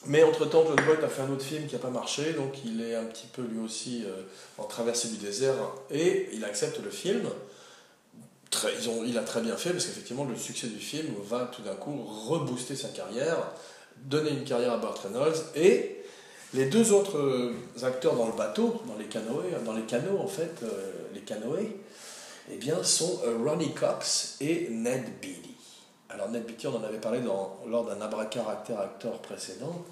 Mais 0.07 0.23
entre-temps, 0.23 0.65
John 0.67 0.81
Voight 0.85 1.03
a 1.03 1.09
fait 1.09 1.23
un 1.23 1.31
autre 1.31 1.45
film 1.45 1.67
qui 1.67 1.75
n'a 1.75 1.81
pas 1.81 1.91
marché, 1.91 2.35
donc 2.35 2.53
il 2.65 2.83
est 2.83 2.95
un 2.95 3.05
petit 3.05 3.27
peu 3.27 3.43
lui 3.43 3.59
aussi 3.59 4.05
euh, 4.05 4.23
en 4.59 4.65
traversée 4.65 5.09
du 5.09 5.17
désert, 5.17 5.55
et 5.91 6.29
il 6.33 6.45
accepte 6.45 6.79
le 6.83 6.91
film. 6.91 7.29
Ils 8.79 8.89
ont, 8.89 9.03
il 9.05 9.19
a 9.19 9.23
très 9.23 9.41
bien 9.41 9.57
fait, 9.57 9.71
parce 9.71 9.87
qu'effectivement, 9.87 10.25
le 10.25 10.37
succès 10.37 10.69
du 10.69 10.79
film 10.79 11.13
va 11.25 11.51
tout 11.53 11.63
d'un 11.63 11.75
coup 11.75 12.05
rebooster 12.29 12.77
sa 12.77 12.89
carrière, 12.89 13.37
donner 14.05 14.31
une 14.31 14.45
carrière 14.45 14.75
à 14.75 14.79
Burt 14.79 14.99
Reynolds, 14.99 15.43
et 15.57 16.05
les 16.53 16.67
deux 16.67 16.93
autres 16.93 17.19
euh, 17.19 17.53
acteurs 17.83 18.15
dans 18.15 18.27
le 18.27 18.35
bateau, 18.35 18.83
dans 18.87 18.97
les 18.97 19.07
canoës, 19.07 19.43
dans 19.65 19.73
les 19.73 19.83
canaux 19.83 20.19
en 20.19 20.29
fait, 20.29 20.53
les 21.15 21.21
canoës, 21.23 21.67
eh 22.51 22.57
bien, 22.57 22.83
sont 22.83 23.21
euh, 23.25 23.39
Ronnie 23.43 23.73
Cox 23.73 24.37
et 24.41 24.69
Ned 24.71 25.05
Beatty. 25.21 25.55
Alors 26.11 26.29
Ned 26.29 26.45
Beatty, 26.45 26.67
on 26.67 26.77
en 26.77 26.85
avait 26.85 27.01
parlé 27.01 27.21
lors 27.21 27.85
d'un 27.87 28.01
abracadabra-acteur 28.01 29.23
précédent, 29.23 29.85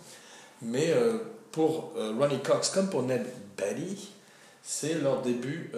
mais 0.60 0.90
euh, 0.90 1.18
pour 1.50 1.92
euh, 1.96 2.14
Ronnie 2.18 2.42
Cox 2.42 2.68
comme 2.70 2.90
pour 2.90 3.02
Ned 3.02 3.26
Beatty, 3.56 4.10
c'est 4.62 4.94
leur 4.94 5.22
début 5.22 5.72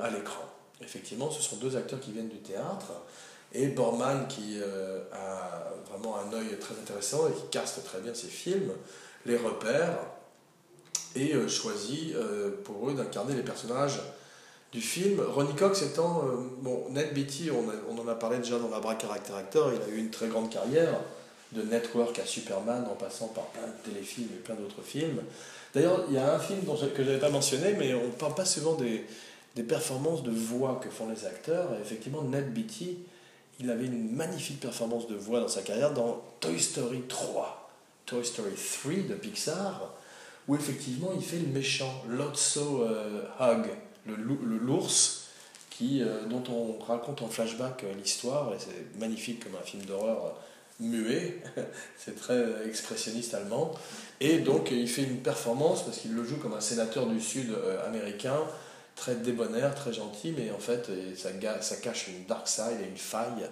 à 0.00 0.08
l'écran. 0.08 0.44
Effectivement, 0.80 1.32
ce 1.32 1.42
sont 1.42 1.56
deux 1.56 1.76
acteurs 1.76 1.98
qui 1.98 2.12
viennent 2.12 2.28
du 2.28 2.38
théâtre 2.38 2.92
Et 3.52 3.66
Borman, 3.66 4.28
qui 4.28 4.60
a 5.12 5.72
vraiment 5.90 6.18
un 6.18 6.32
œil 6.32 6.56
très 6.60 6.74
intéressant 6.74 7.26
et 7.26 7.32
qui 7.32 7.48
caste 7.50 7.82
très 7.84 7.98
bien 7.98 8.14
ses 8.14 8.28
films, 8.28 8.70
les 9.26 9.36
repère 9.36 9.98
et 11.16 11.34
choisit 11.48 12.14
pour 12.62 12.88
eux 12.88 12.94
d'incarner 12.94 13.34
les 13.34 13.42
personnages 13.42 13.98
du 14.74 14.80
film. 14.80 15.20
Ronnie 15.20 15.54
Cox 15.54 15.82
étant, 15.82 16.24
euh, 16.26 16.36
bon, 16.60 16.86
Ned 16.90 17.14
Beatty, 17.14 17.48
on, 17.50 17.98
en 17.98 18.08
a 18.08 18.14
parlé 18.16 18.38
déjà 18.38 18.58
dans 18.58 18.68
la 18.68 18.80
Bras 18.80 18.96
Caractère 18.96 19.36
Actor, 19.36 19.70
il 19.72 19.80
a 19.80 19.94
eu 19.94 19.98
une 19.98 20.10
très 20.10 20.26
grande 20.26 20.50
carrière, 20.50 21.00
de 21.52 21.62
Network 21.62 22.18
à 22.18 22.26
Superman, 22.26 22.84
en 22.90 22.96
passant 22.96 23.28
par 23.28 23.44
plein 23.44 23.68
de 23.68 23.92
téléfilms 23.92 24.28
et 24.34 24.42
plein 24.42 24.56
d'autres 24.56 24.82
films. 24.82 25.20
D'ailleurs, 25.72 26.04
il 26.08 26.14
y 26.14 26.18
a 26.18 26.34
un 26.34 26.38
film 26.40 26.60
dont 26.64 26.74
que 26.74 27.04
je 27.04 27.08
n'avais 27.08 27.20
pas 27.20 27.30
mentionné, 27.30 27.76
mais 27.78 27.94
on 27.94 28.06
ne 28.06 28.12
parle 28.12 28.34
pas 28.34 28.44
souvent 28.44 28.74
des, 28.74 29.06
des 29.54 29.62
performances 29.62 30.24
de 30.24 30.32
voix 30.32 30.80
que 30.82 30.90
font 30.90 31.08
les 31.08 31.24
acteurs. 31.24 31.68
Et 31.78 31.80
effectivement, 31.80 32.22
Ned 32.22 32.52
Beatty, 32.52 32.98
il 33.60 33.70
avait 33.70 33.86
une 33.86 34.10
magnifique 34.10 34.58
performance 34.58 35.06
de 35.06 35.14
voix 35.14 35.38
dans 35.38 35.48
sa 35.48 35.62
carrière 35.62 35.92
dans 35.94 36.20
Toy 36.40 36.58
Story 36.58 37.02
3, 37.06 37.70
Toy 38.06 38.24
Story 38.24 38.54
3 38.82 38.92
de 39.08 39.14
Pixar, 39.14 39.94
où 40.48 40.56
effectivement 40.56 41.12
il 41.14 41.22
fait 41.22 41.38
le 41.38 41.46
méchant, 41.46 42.02
Lotso 42.08 42.82
euh, 42.82 43.22
Hug, 43.38 43.68
le 44.06 44.14
lou- 44.16 44.40
le 44.44 44.58
l'ours, 44.58 45.20
qui, 45.70 46.02
euh, 46.02 46.24
dont 46.26 46.42
on 46.50 46.78
raconte 46.84 47.22
en 47.22 47.28
flashback 47.28 47.84
euh, 47.84 47.92
l'histoire, 47.94 48.52
et 48.54 48.58
c'est 48.58 48.98
magnifique 49.00 49.42
comme 49.42 49.56
un 49.60 49.64
film 49.64 49.84
d'horreur 49.84 50.24
euh, 50.26 50.30
muet, 50.80 51.42
c'est 51.98 52.14
très 52.16 52.66
expressionniste 52.66 53.34
allemand, 53.34 53.72
et 54.20 54.38
donc 54.38 54.70
il 54.70 54.88
fait 54.88 55.02
une 55.02 55.18
performance 55.18 55.84
parce 55.84 55.98
qu'il 55.98 56.14
le 56.14 56.24
joue 56.24 56.36
comme 56.36 56.54
un 56.54 56.60
sénateur 56.60 57.06
du 57.06 57.20
Sud 57.20 57.54
américain, 57.86 58.38
très 58.96 59.16
débonnaire, 59.16 59.74
très 59.74 59.92
gentil, 59.92 60.32
mais 60.36 60.50
en 60.52 60.58
fait 60.58 60.88
ça, 61.16 61.76
cache 61.76 62.08
une 62.08 62.24
dark 62.26 62.46
side 62.46 62.78
et 62.84 62.88
une 62.88 62.96
faille 62.96 63.48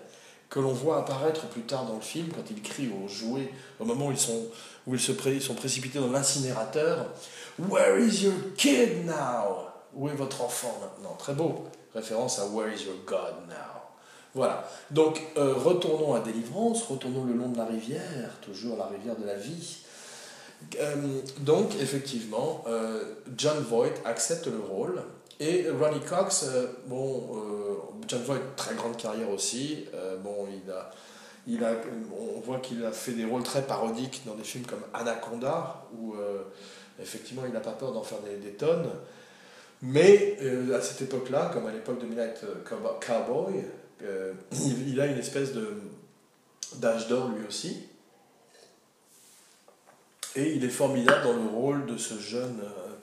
que 0.51 0.61
l'on 0.61 0.73
voit 0.73 0.99
apparaître 0.99 1.47
plus 1.49 1.63
tard 1.63 1.87
dans 1.87 1.97
le 1.97 2.01
film 2.03 2.29
quand 2.29 2.45
il 2.51 2.61
crie 2.63 2.89
aux 2.89 3.09
jouets 3.09 3.51
au 3.81 3.85
moment 3.85 4.09
où 4.09 4.13
ils 4.13 4.19
sont, 4.19 4.47
où 4.87 4.95
ils 4.95 5.01
se 5.01 5.13
sont 5.41 5.55
précipités 5.55 5.99
dans 5.99 6.11
l'incinérateur. 6.11 7.07
Where 7.59 7.99
is 7.99 8.25
your 8.25 8.35
kid 8.57 9.07
now? 9.07 9.72
Où 9.95 10.09
est 10.09 10.15
votre 10.15 10.43
enfant 10.43 10.79
maintenant? 10.81 11.15
Très 11.19 11.35
beau. 11.35 11.65
Référence 11.95 12.39
à 12.39 12.47
Where 12.47 12.73
is 12.73 12.85
your 12.85 12.97
God 13.07 13.35
now? 13.49 13.83
Voilà. 14.35 14.67
Donc, 14.91 15.21
euh, 15.37 15.55
retournons 15.55 16.15
à 16.15 16.21
Délivrance, 16.21 16.85
retournons 16.85 17.25
le 17.25 17.35
long 17.35 17.51
de 17.51 17.59
la 17.59 17.67
rivière, 17.67 18.39
toujours 18.41 18.79
la 18.79 18.87
rivière 18.87 19.17
de 19.17 19.27
la 19.27 19.35
vie. 19.35 19.79
Euh, 20.81 21.21
donc, 21.41 21.75
effectivement, 21.81 22.65
euh, 22.67 23.17
John 23.37 23.59
Voight 23.59 23.93
accepte 24.05 24.47
le 24.47 24.61
rôle. 24.61 25.03
Et 25.39 25.67
Ronnie 25.69 26.01
Cox, 26.01 26.47
bon, 26.87 27.43
John 28.07 28.23
Voight, 28.23 28.39
très 28.57 28.77
grande 28.77 28.97
carrière 28.97 29.29
aussi. 29.29 29.87
Bon, 30.23 30.47
il 30.47 30.71
a, 30.71 30.91
il 31.49 31.65
a, 31.65 31.73
on 32.37 32.39
voit 32.41 32.59
qu'il 32.59 32.85
a 32.85 32.93
fait 32.93 33.11
des 33.13 33.25
rôles 33.25 33.43
très 33.43 33.63
parodiques 33.63 34.23
dans 34.25 34.35
des 34.37 34.45
films 34.45 34.65
comme 34.67 34.83
Anaconda, 34.95 35.83
où 35.99 36.15
effectivement 37.01 37.43
il 37.45 37.53
n'a 37.53 37.59
pas 37.59 37.73
peur 37.73 37.91
d'en 37.91 38.05
faire 38.05 38.19
des 38.21 38.53
tonnes. 38.53 38.89
Mais 39.83 40.39
euh, 40.43 40.77
à 40.77 40.81
cette 40.81 41.03
époque-là, 41.03 41.51
comme 41.53 41.67
à 41.67 41.73
l'époque 41.73 42.01
de 42.01 42.07
Midnight 42.07 42.41
Cowboy- 42.65 43.01
Cowboy, 43.05 43.65
euh, 44.03 44.33
il, 44.87 45.01
a 45.01 45.07
une 45.07 45.19
espèce 45.19 45.53
de 45.53 45.69
d'âge 46.77 47.09
d'or 47.09 47.29
lui 47.29 47.47
aussi. 47.47 47.87
Et 50.37 50.55
il 50.55 50.65
est 50.65 50.71
formidable 50.71 51.25
dans 51.25 51.35
le 51.35 51.49
rôle 51.49 51.87
de 51.87 51.99
ce 51.99 52.19
jeune, 52.19 52.61
euh, 52.63 52.95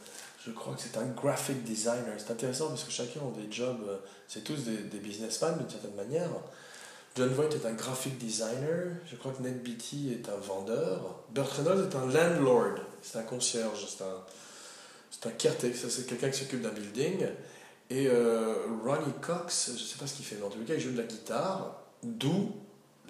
je 0.44 0.52
crois 0.52 0.74
que 0.74 0.82
c'est 0.82 0.98
un 0.98 1.06
graphic 1.06 1.64
designer. 1.64 2.16
C'est 2.18 2.32
intéressant 2.32 2.70
parce 2.70 2.84
que 2.86 2.92
chacun 2.92 3.20
a 3.20 3.40
des 3.40 3.52
jobs, 3.52 3.84
euh, 3.88 3.98
c'est 4.28 4.44
tous 4.44 4.64
des, 4.64 4.78
des 4.78 5.00
businessmen 5.00 5.58
d'une 5.58 5.70
certaine 5.70 5.94
manière. 5.96 6.30
John 7.16 7.30
Voight 7.30 7.50
est 7.54 7.66
un 7.66 7.74
graphic 7.74 8.18
designer, 8.18 8.96
je 9.06 9.16
crois 9.16 9.34
que 9.34 9.44
Ned 9.44 9.62
Beatty 9.62 10.14
est 10.14 10.30
un 10.30 10.38
vendeur, 10.38 11.24
Burt 11.32 11.52
Reynolds 11.52 11.88
est 11.90 11.96
un 11.96 12.06
landlord, 12.06 12.80
c'est 13.02 13.18
un 13.18 13.24
concierge, 13.24 13.86
c'est 13.88 14.04
un, 14.04 14.24
c'est 15.10 15.28
un 15.28 15.74
ça, 15.74 15.90
c'est 15.90 16.08
quelqu'un 16.08 16.30
qui 16.30 16.40
s'occupe 16.40 16.62
d'un 16.62 16.70
building. 16.70 17.26
Et 17.90 18.08
euh, 18.08 18.54
Ronnie 18.86 19.14
Cox, 19.22 19.72
je 19.76 19.82
ne 19.82 19.86
sais 19.88 19.98
pas 19.98 20.06
ce 20.06 20.14
qu'il 20.16 20.26
fait, 20.26 20.36
mais 20.36 20.46
en 20.46 20.50
tout 20.50 20.60
cas 20.60 20.76
il 20.76 20.80
joue 20.80 20.92
de 20.92 20.98
la 20.98 21.04
guitare, 21.04 21.82
d'où 22.04 22.52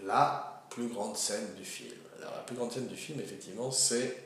la 0.05 0.63
plus 0.69 0.87
grande 0.87 1.17
scène 1.17 1.53
du 1.57 1.65
film. 1.65 1.95
Alors 2.21 2.33
la 2.35 2.41
plus 2.43 2.55
grande 2.55 2.71
scène 2.71 2.87
du 2.87 2.95
film, 2.95 3.19
effectivement, 3.19 3.71
c'est 3.71 4.23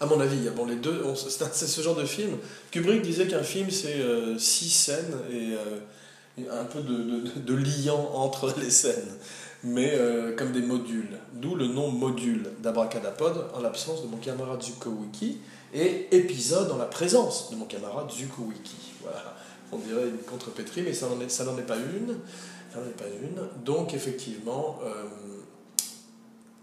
à 0.00 0.06
mon 0.06 0.18
avis, 0.18 0.48
bon, 0.50 0.66
les 0.66 0.74
deux, 0.74 1.04
c'est 1.14 1.66
ce 1.66 1.80
genre 1.80 1.94
de 1.94 2.04
film. 2.04 2.36
Kubrick 2.72 3.02
disait 3.02 3.28
qu'un 3.28 3.44
film, 3.44 3.70
c'est 3.70 4.00
euh, 4.00 4.36
six 4.36 4.68
scènes 4.68 5.16
et, 5.30 5.54
euh, 5.54 6.50
un 6.50 6.64
peu 6.64 6.80
de, 6.80 7.20
de, 7.20 7.38
de 7.38 7.54
liant 7.54 8.10
entre 8.14 8.52
les 8.58 8.70
scènes, 8.70 9.16
mais 9.62 9.96
comme 10.36 10.50
des 10.50 10.62
modules. 10.62 11.16
D'où 11.34 11.54
le 11.54 11.68
nom 11.68 11.92
module 11.92 12.50
d'Abracadapod 12.60 13.46
en 13.54 13.60
l'absence 13.60 14.02
de 14.02 14.08
mon 14.08 14.16
camarade 14.16 14.60
Zuko 14.60 14.90
Wiki 14.90 15.38
et 15.74 16.16
épisode 16.16 16.70
en 16.70 16.78
la 16.78 16.86
présence 16.86 17.50
de 17.50 17.56
mon 17.56 17.66
camarade 17.66 18.10
Zuko 18.10 18.42
Wiki. 18.42 18.92
Voilà, 19.02 19.36
on 19.72 19.78
dirait 19.78 20.08
une 20.08 20.18
contrepétrie, 20.18 20.82
mais 20.82 20.94
ça 20.94 21.08
n'en 21.08 21.20
est, 21.20 21.66
pas 21.66 21.76
une. 21.76 22.16
Ça 22.72 22.78
n'en 22.78 22.86
est 22.86 22.96
pas 22.96 23.08
une. 23.08 23.64
Donc, 23.64 23.92
effectivement, 23.92 24.78
euh, 24.84 25.04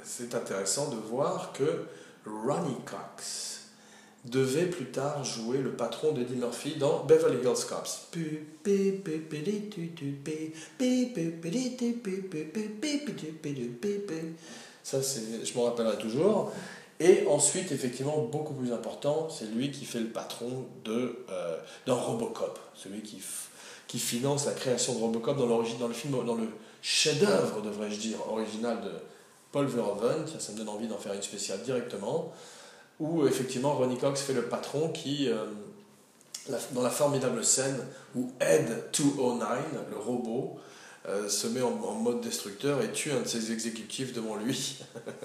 c'est 0.04 0.34
intéressant 0.34 0.90
de 0.90 0.96
voir 0.96 1.52
que 1.52 1.86
Ronnie 2.26 2.80
Cox 2.86 3.52
devait 4.26 4.68
plus 4.68 4.86
tard 4.86 5.24
jouer 5.24 5.58
le 5.58 5.72
patron 5.72 6.14
d'Eddie 6.14 6.36
Murphy 6.36 6.76
dans 6.78 7.04
Beverly 7.04 7.38
Hills 7.38 7.66
Cops. 7.68 8.08
Ça, 14.84 15.00
je 15.02 15.58
m'en 15.58 15.66
rappellerai 15.66 15.98
toujours. 15.98 16.54
Et 17.04 17.26
ensuite, 17.28 17.72
effectivement, 17.72 18.20
beaucoup 18.32 18.54
plus 18.54 18.72
important, 18.72 19.28
c'est 19.28 19.46
lui 19.46 19.72
qui 19.72 19.86
fait 19.86 20.00
le 20.00 20.10
patron 20.10 20.66
de, 20.86 21.26
euh, 21.32 21.58
Robocop, 21.88 22.60
celui 22.76 23.02
qui, 23.02 23.20
qui 23.88 23.98
finance 23.98 24.46
la 24.46 24.52
création 24.52 24.94
de 24.94 25.00
Robocop 25.00 25.36
dans, 25.36 25.48
dans 25.48 25.88
le 25.88 25.94
film, 25.96 26.24
dans 26.24 26.36
le 26.36 26.48
chef-d'œuvre, 26.84 27.64
devrais-je 27.64 28.00
dire, 28.00 28.18
original 28.30 28.82
de 28.82 28.92
Paul 29.52 29.66
Verhoeven. 29.66 30.28
Ça, 30.28 30.52
me 30.52 30.58
donne 30.60 30.70
envie 30.70 30.88
d'en 30.88 31.00
faire 31.00 31.14
une 31.14 31.24
spéciale 31.24 31.64
directement 31.64 32.32
où 33.00 33.26
effectivement 33.26 33.74
Ronnie 33.74 33.98
Cox 33.98 34.22
fait 34.22 34.34
le 34.34 34.44
patron 34.44 34.90
qui, 34.90 35.28
euh, 35.28 35.46
dans 36.74 36.84
la 36.84 36.92
formidable 36.92 37.44
scène 37.44 37.80
où 38.16 38.30
Ed 38.40 38.68
209, 38.96 39.48
le 39.90 39.98
robot, 39.98 40.60
euh, 41.08 41.28
se 41.30 41.48
met 41.48 41.62
en, 41.62 41.72
mode 41.72 42.22
destructeur 42.22 42.82
et 42.82 42.92
tue 42.92 43.12
un 43.12 43.22
de 43.22 43.28
ses 43.28 43.52
exécutifs 43.52 44.14
devant 44.14 44.36
lui. 44.36 44.80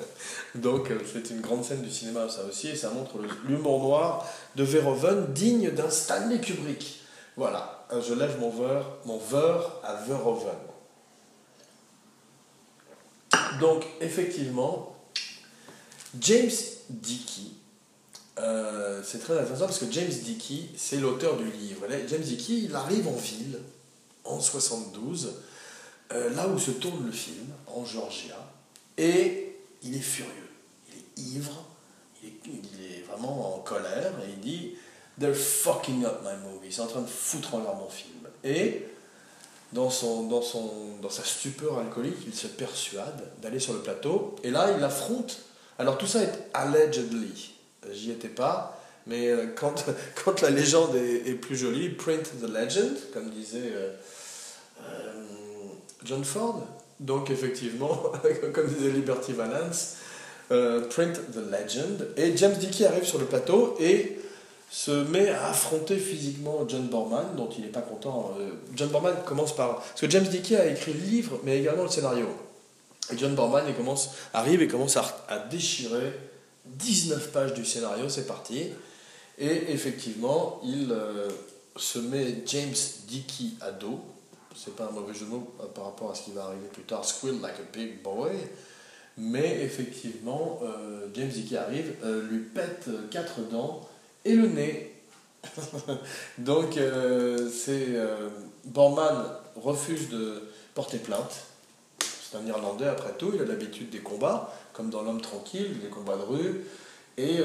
Donc 0.55 0.91
euh, 0.91 0.99
c'est 1.13 1.31
une 1.31 1.41
grande 1.41 1.65
scène 1.65 1.83
du 1.83 1.91
cinéma 1.91 2.29
ça 2.29 2.45
aussi 2.45 2.69
et 2.69 2.77
ça 2.77 2.91
montre 2.91 3.19
l'humour 3.47 3.83
noir 3.83 4.27
de 4.57 4.65
Verhoeven 4.65 5.33
digne 5.33 5.71
d'un 5.71 5.91
Stanley 5.91 6.41
Kubrick. 6.41 7.01
Voilà, 7.37 7.87
je 7.91 8.15
lève 8.15 8.41
mon 8.41 8.51
verre, 8.51 8.87
mon 9.05 9.19
verre 9.19 9.73
à 9.83 9.97
Verhoeven. 9.97 10.57
Donc 13.61 13.85
effectivement, 14.01 14.97
James 16.21 16.51
Dickey, 16.89 17.51
euh, 18.39 19.03
c'est 19.05 19.19
très 19.19 19.39
intéressant 19.39 19.67
parce 19.67 19.79
que 19.79 19.91
James 19.91 20.09
Dickey, 20.09 20.71
c'est 20.77 20.99
l'auteur 20.99 21.37
du 21.37 21.51
livre. 21.51 21.87
James 22.09 22.23
Dickey, 22.23 22.55
il 22.65 22.75
arrive 22.75 23.09
en 23.09 23.17
ville 23.17 23.61
en 24.25 24.41
72, 24.41 25.35
euh, 26.13 26.31
là 26.35 26.49
où 26.49 26.59
se 26.59 26.71
tourne 26.71 27.05
le 27.07 27.13
film, 27.13 27.47
en 27.67 27.85
Georgia, 27.85 28.37
et 28.97 29.57
il 29.83 29.97
est 29.97 30.01
furieux, 30.01 30.31
il 30.89 30.95
est 30.99 31.37
ivre, 31.37 31.65
il 32.23 32.31
est, 32.83 33.03
vraiment 33.09 33.57
en 33.57 33.59
colère, 33.61 34.13
et 34.25 34.31
il 34.31 34.41
dit 34.41 34.75
They're 35.19 35.35
fucking 35.35 36.05
up 36.05 36.21
my 36.23 36.37
movie, 36.45 36.67
ils 36.67 36.73
sont 36.73 36.83
en 36.83 36.89
train 36.89 37.01
de 37.03 37.07
foutre 37.07 37.55
en 37.55 37.63
l'air 37.63 37.75
mon 37.75 37.89
film. 37.89 38.29
Et 38.45 38.87
dans, 39.73 39.91
son, 39.91 40.29
dans, 40.29 40.43
son, 40.43 40.97
dans 41.01 41.11
sa 41.11 41.25
stupeur 41.25 41.79
alcoolique, 41.79 42.19
il 42.27 42.35
se 42.35 42.47
persuade 42.47 43.23
d'aller 43.43 43.61
sur 43.61 43.73
le 43.73 43.81
plateau, 43.81 44.37
et 44.43 44.51
là, 44.51 44.71
il 44.77 44.83
affronte. 44.85 45.39
Alors 45.79 45.99
tout 45.99 46.07
ça 46.07 46.23
est 46.23 46.49
allegedly, 46.55 47.55
j'y 47.93 48.11
étais 48.11 48.29
pas, 48.29 48.81
mais 49.07 49.29
euh, 49.29 49.47
quand, 49.55 49.85
quand 50.25 50.41
la 50.41 50.51
légende 50.51 50.95
est, 50.97 51.35
plus 51.35 51.57
jolie, 51.57 51.91
print 51.91 52.25
the 52.41 52.49
legend, 52.49 52.97
comme 53.13 53.31
disait 53.31 53.73
euh, 53.75 53.93
John 56.07 56.25
Ford. 56.25 56.63
Donc 57.01 57.31
effectivement, 57.31 58.13
comme 58.53 58.69
disait 58.69 58.91
Liberty 58.91 59.33
Valance, 59.33 59.97
euh, 60.51 60.83
print 60.89 61.21
the 61.33 61.41
legend. 61.51 62.09
Et 62.17 62.37
James 62.37 62.55
Dickey 62.55 62.87
arrive 62.87 63.05
sur 63.05 63.19
le 63.19 63.27
plateau 63.27 63.77
et 63.81 64.19
se 64.71 64.91
met 64.91 65.29
à 65.29 65.49
affronter 65.49 65.97
physiquement 65.97 66.65
John 66.69 66.89
Borman, 66.89 67.37
dont 67.37 67.49
il 67.57 67.65
n'est 67.65 67.71
pas 67.71 67.83
content. 67.83 68.33
Euh, 68.41 68.51
John 68.75 68.89
Borman 68.89 69.15
commence 69.25 69.55
par... 69.55 69.77
Parce 69.77 70.01
que 70.01 70.11
James 70.11 70.25
Dickey 70.25 70.57
a 70.57 70.67
écrit 70.67 70.93
le 70.93 71.01
livre, 71.01 71.41
mais 71.45 71.59
également 71.59 71.85
le 71.85 71.89
scénario. 71.89 72.27
Et 73.13 73.19
John 73.19 73.35
Borman 73.35 73.65
il 73.69 73.75
commence, 73.75 74.11
arrive 74.35 74.63
et 74.63 74.69
commence 74.69 74.97
à, 74.97 75.39
déchirer 75.51 76.13
19 76.65 77.31
pages 77.31 77.55
du 77.55 77.65
scénario, 77.65 78.09
c'est 78.09 78.27
parti. 78.27 78.71
Et 79.39 79.73
effectivement, 79.73 80.61
il 80.65 80.91
euh, 80.91 81.29
se 81.77 81.99
met 81.99 82.43
James 82.47 82.75
Dickey 83.07 83.51
à 83.61 83.71
dos, 83.71 84.01
c'est 84.57 84.75
pas 84.75 84.87
un 84.87 84.91
mauvais 84.91 85.15
jeu 85.15 85.27
de 85.27 85.31
mots 85.31 85.53
euh, 85.61 85.67
par 85.67 85.85
rapport 85.85 86.11
à 86.11 86.15
ce 86.15 86.25
qui 86.25 86.33
va 86.33 86.45
arriver 86.45 86.67
plus 86.73 86.83
tard, 86.83 87.05
Squeal 87.05 87.41
like 87.41 87.57
a 87.61 87.77
big 87.77 88.03
boy. 88.03 88.33
Mais 89.19 89.63
effectivement, 89.63 90.61
euh, 90.63 91.07
James 91.15 91.29
Dickey 91.29 91.57
arrive, 91.57 91.95
euh, 92.05 92.27
lui 92.29 92.41
pète 92.41 92.89
quatre 93.11 93.41
dents 93.51 93.87
et 94.25 94.35
le 94.35 94.49
nez. 94.49 94.93
Donc, 96.39 96.79
Borman 98.65 99.25
refuse 99.55 100.09
de 100.11 100.43
porter 100.75 100.99
plainte. 100.99 101.45
C'est 101.99 102.37
un 102.37 102.47
Irlandais 102.47 102.89
après 102.89 103.13
tout, 103.17 103.31
il 103.33 103.41
a 103.41 103.45
l'habitude 103.45 103.89
des 103.91 104.01
combats, 104.01 104.53
comme 104.73 104.91
dans 104.91 105.03
L'homme 105.03 105.21
tranquille, 105.21 105.79
des 105.81 105.89
combats 105.89 106.17
de 106.17 106.23
rue. 106.23 106.65
Et 107.17 107.39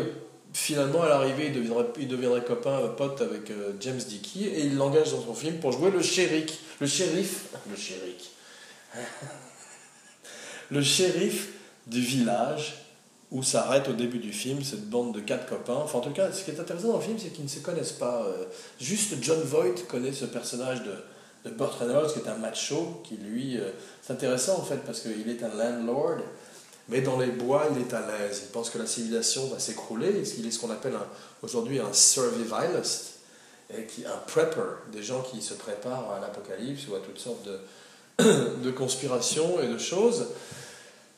finalement, 0.53 1.03
à 1.03 1.09
l'arrivée, 1.09 1.51
il 1.99 2.07
deviendrait, 2.07 2.43
copain, 2.43 2.79
pote 2.97 3.21
avec 3.21 3.49
euh, 3.51 3.73
James 3.79 3.97
Dickey, 3.97 4.41
et 4.41 4.65
il 4.65 4.75
l'engage 4.75 5.11
dans 5.11 5.21
son 5.21 5.33
film 5.33 5.59
pour 5.59 5.71
jouer 5.71 5.91
le 5.91 6.01
shérif. 6.01 6.59
Le 6.79 6.87
shérif. 6.87 7.45
Le 10.71 10.81
shérif. 10.81 11.49
du 11.87 11.99
village 11.99 12.75
où 13.31 13.43
s'arrête 13.43 13.87
au 13.87 13.93
début 13.93 14.19
du 14.19 14.33
film 14.33 14.61
cette 14.61 14.89
bande 14.89 15.13
de 15.13 15.21
quatre 15.21 15.45
copains. 15.45 15.79
Enfin, 15.83 15.99
en 15.99 16.01
tout 16.01 16.11
cas, 16.11 16.31
ce 16.31 16.43
qui 16.43 16.51
est 16.51 16.59
intéressant 16.59 16.89
dans 16.89 16.97
le 16.97 17.03
film, 17.03 17.17
c'est 17.17 17.29
qu'ils 17.29 17.45
ne 17.45 17.49
se 17.49 17.59
connaissent 17.59 17.93
pas. 17.93 18.25
Euh, 18.25 18.45
juste 18.79 19.15
John 19.21 19.41
Voight 19.41 19.85
connaît 19.87 20.11
ce 20.11 20.25
personnage 20.25 20.83
de, 20.83 21.49
de 21.49 21.55
Burt 21.55 21.73
Reynolds, 21.79 22.11
qui 22.11 22.19
est 22.19 22.27
un 22.27 22.35
macho, 22.35 23.01
qui 23.05 23.15
lui. 23.15 23.57
Euh, 23.57 23.71
c'est 24.01 24.13
intéressant 24.13 24.59
en 24.59 24.63
fait, 24.63 24.79
parce 24.85 24.99
qu'il 24.99 25.29
est 25.29 25.43
un 25.43 25.55
landlord 25.55 26.19
mais 26.89 27.01
dans 27.01 27.19
les 27.19 27.27
bois, 27.27 27.67
il 27.75 27.81
est 27.81 27.93
à 27.93 28.01
l'aise. 28.01 28.43
Il 28.45 28.51
pense 28.51 28.69
que 28.69 28.77
la 28.77 28.85
civilisation 28.85 29.47
va 29.47 29.59
s'écrouler. 29.59 30.23
Il 30.37 30.47
est 30.47 30.51
ce 30.51 30.59
qu'on 30.59 30.71
appelle 30.71 30.93
aujourd'hui 31.41 31.79
un 31.79 31.93
survivalist, 31.93 33.19
un 33.71 34.17
prepper, 34.27 34.61
des 34.91 35.03
gens 35.03 35.21
qui 35.21 35.41
se 35.41 35.53
préparent 35.53 36.11
à 36.11 36.19
l'apocalypse 36.19 36.87
ou 36.89 36.95
à 36.95 36.99
toutes 36.99 37.19
sortes 37.19 37.45
de, 37.45 37.59
de 38.63 38.71
conspirations 38.71 39.61
et 39.61 39.67
de 39.67 39.77
choses 39.77 40.27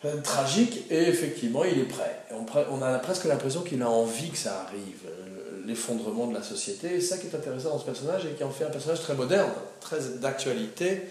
euh, 0.06 0.22
tragiques. 0.22 0.86
Et 0.92 1.04
effectivement, 1.04 1.64
il 1.64 1.80
est 1.80 1.86
prêt. 1.86 2.26
On, 2.70 2.82
a 2.82 3.00
presque 3.00 3.26
l'impression 3.26 3.62
qu'il 3.62 3.82
a 3.82 3.90
envie 3.90 4.30
que 4.30 4.38
ça 4.38 4.66
arrive, 4.68 5.00
euh, 5.08 5.62
l'effondrement 5.66 6.28
de 6.28 6.34
la 6.34 6.44
société. 6.44 6.96
Et 6.96 7.02
ça 7.02 7.18
qui 7.18 7.28
est 7.28 7.36
intéressant 7.36 7.70
dans 7.70 7.80
ce 7.80 7.86
personnage 7.86 8.26
et 8.26 8.36
qui 8.36 8.44
en 8.44 8.52
fait 8.52 8.66
un 8.66 8.70
personnage 8.70 9.02
très 9.02 9.16
moderne, 9.16 9.52
très 9.80 10.02
d'actualité, 10.22 11.04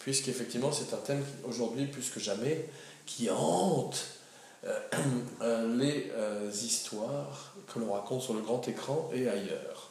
puisqu'effectivement 0.00 0.72
c'est 0.72 0.92
un 0.94 0.98
thème 0.98 1.24
aujourd'hui 1.48 1.86
plus 1.86 2.10
que 2.10 2.18
jamais 2.18 2.66
qui 3.06 3.30
hante 3.30 4.04
euh, 4.64 4.78
euh, 5.42 5.76
les 5.76 6.10
euh, 6.14 6.50
histoires 6.52 7.54
que 7.72 7.78
l'on 7.78 7.92
raconte 7.92 8.22
sur 8.22 8.34
le 8.34 8.40
grand 8.40 8.66
écran 8.68 9.10
et 9.14 9.28
ailleurs. 9.28 9.90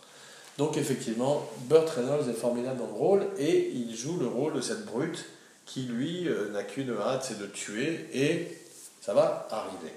Donc 0.57 0.77
effectivement, 0.77 1.49
Burt 1.69 1.89
Reynolds 1.89 2.29
est 2.29 2.33
formidable 2.33 2.79
dans 2.79 2.87
le 2.87 2.93
rôle 2.93 3.27
et 3.37 3.69
il 3.69 3.95
joue 3.95 4.17
le 4.17 4.27
rôle 4.27 4.53
de 4.53 4.61
cette 4.61 4.85
brute 4.85 5.25
qui 5.65 5.83
lui 5.83 6.27
n'a 6.51 6.63
qu'une 6.63 6.91
hâte, 6.91 7.25
c'est 7.27 7.39
de 7.39 7.45
tuer 7.45 8.07
et 8.11 8.57
ça 9.01 9.13
va 9.13 9.47
arriver. 9.51 9.93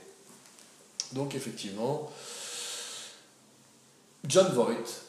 Donc 1.13 1.35
effectivement, 1.35 2.13
John 4.29 4.53
Voight 4.53 5.03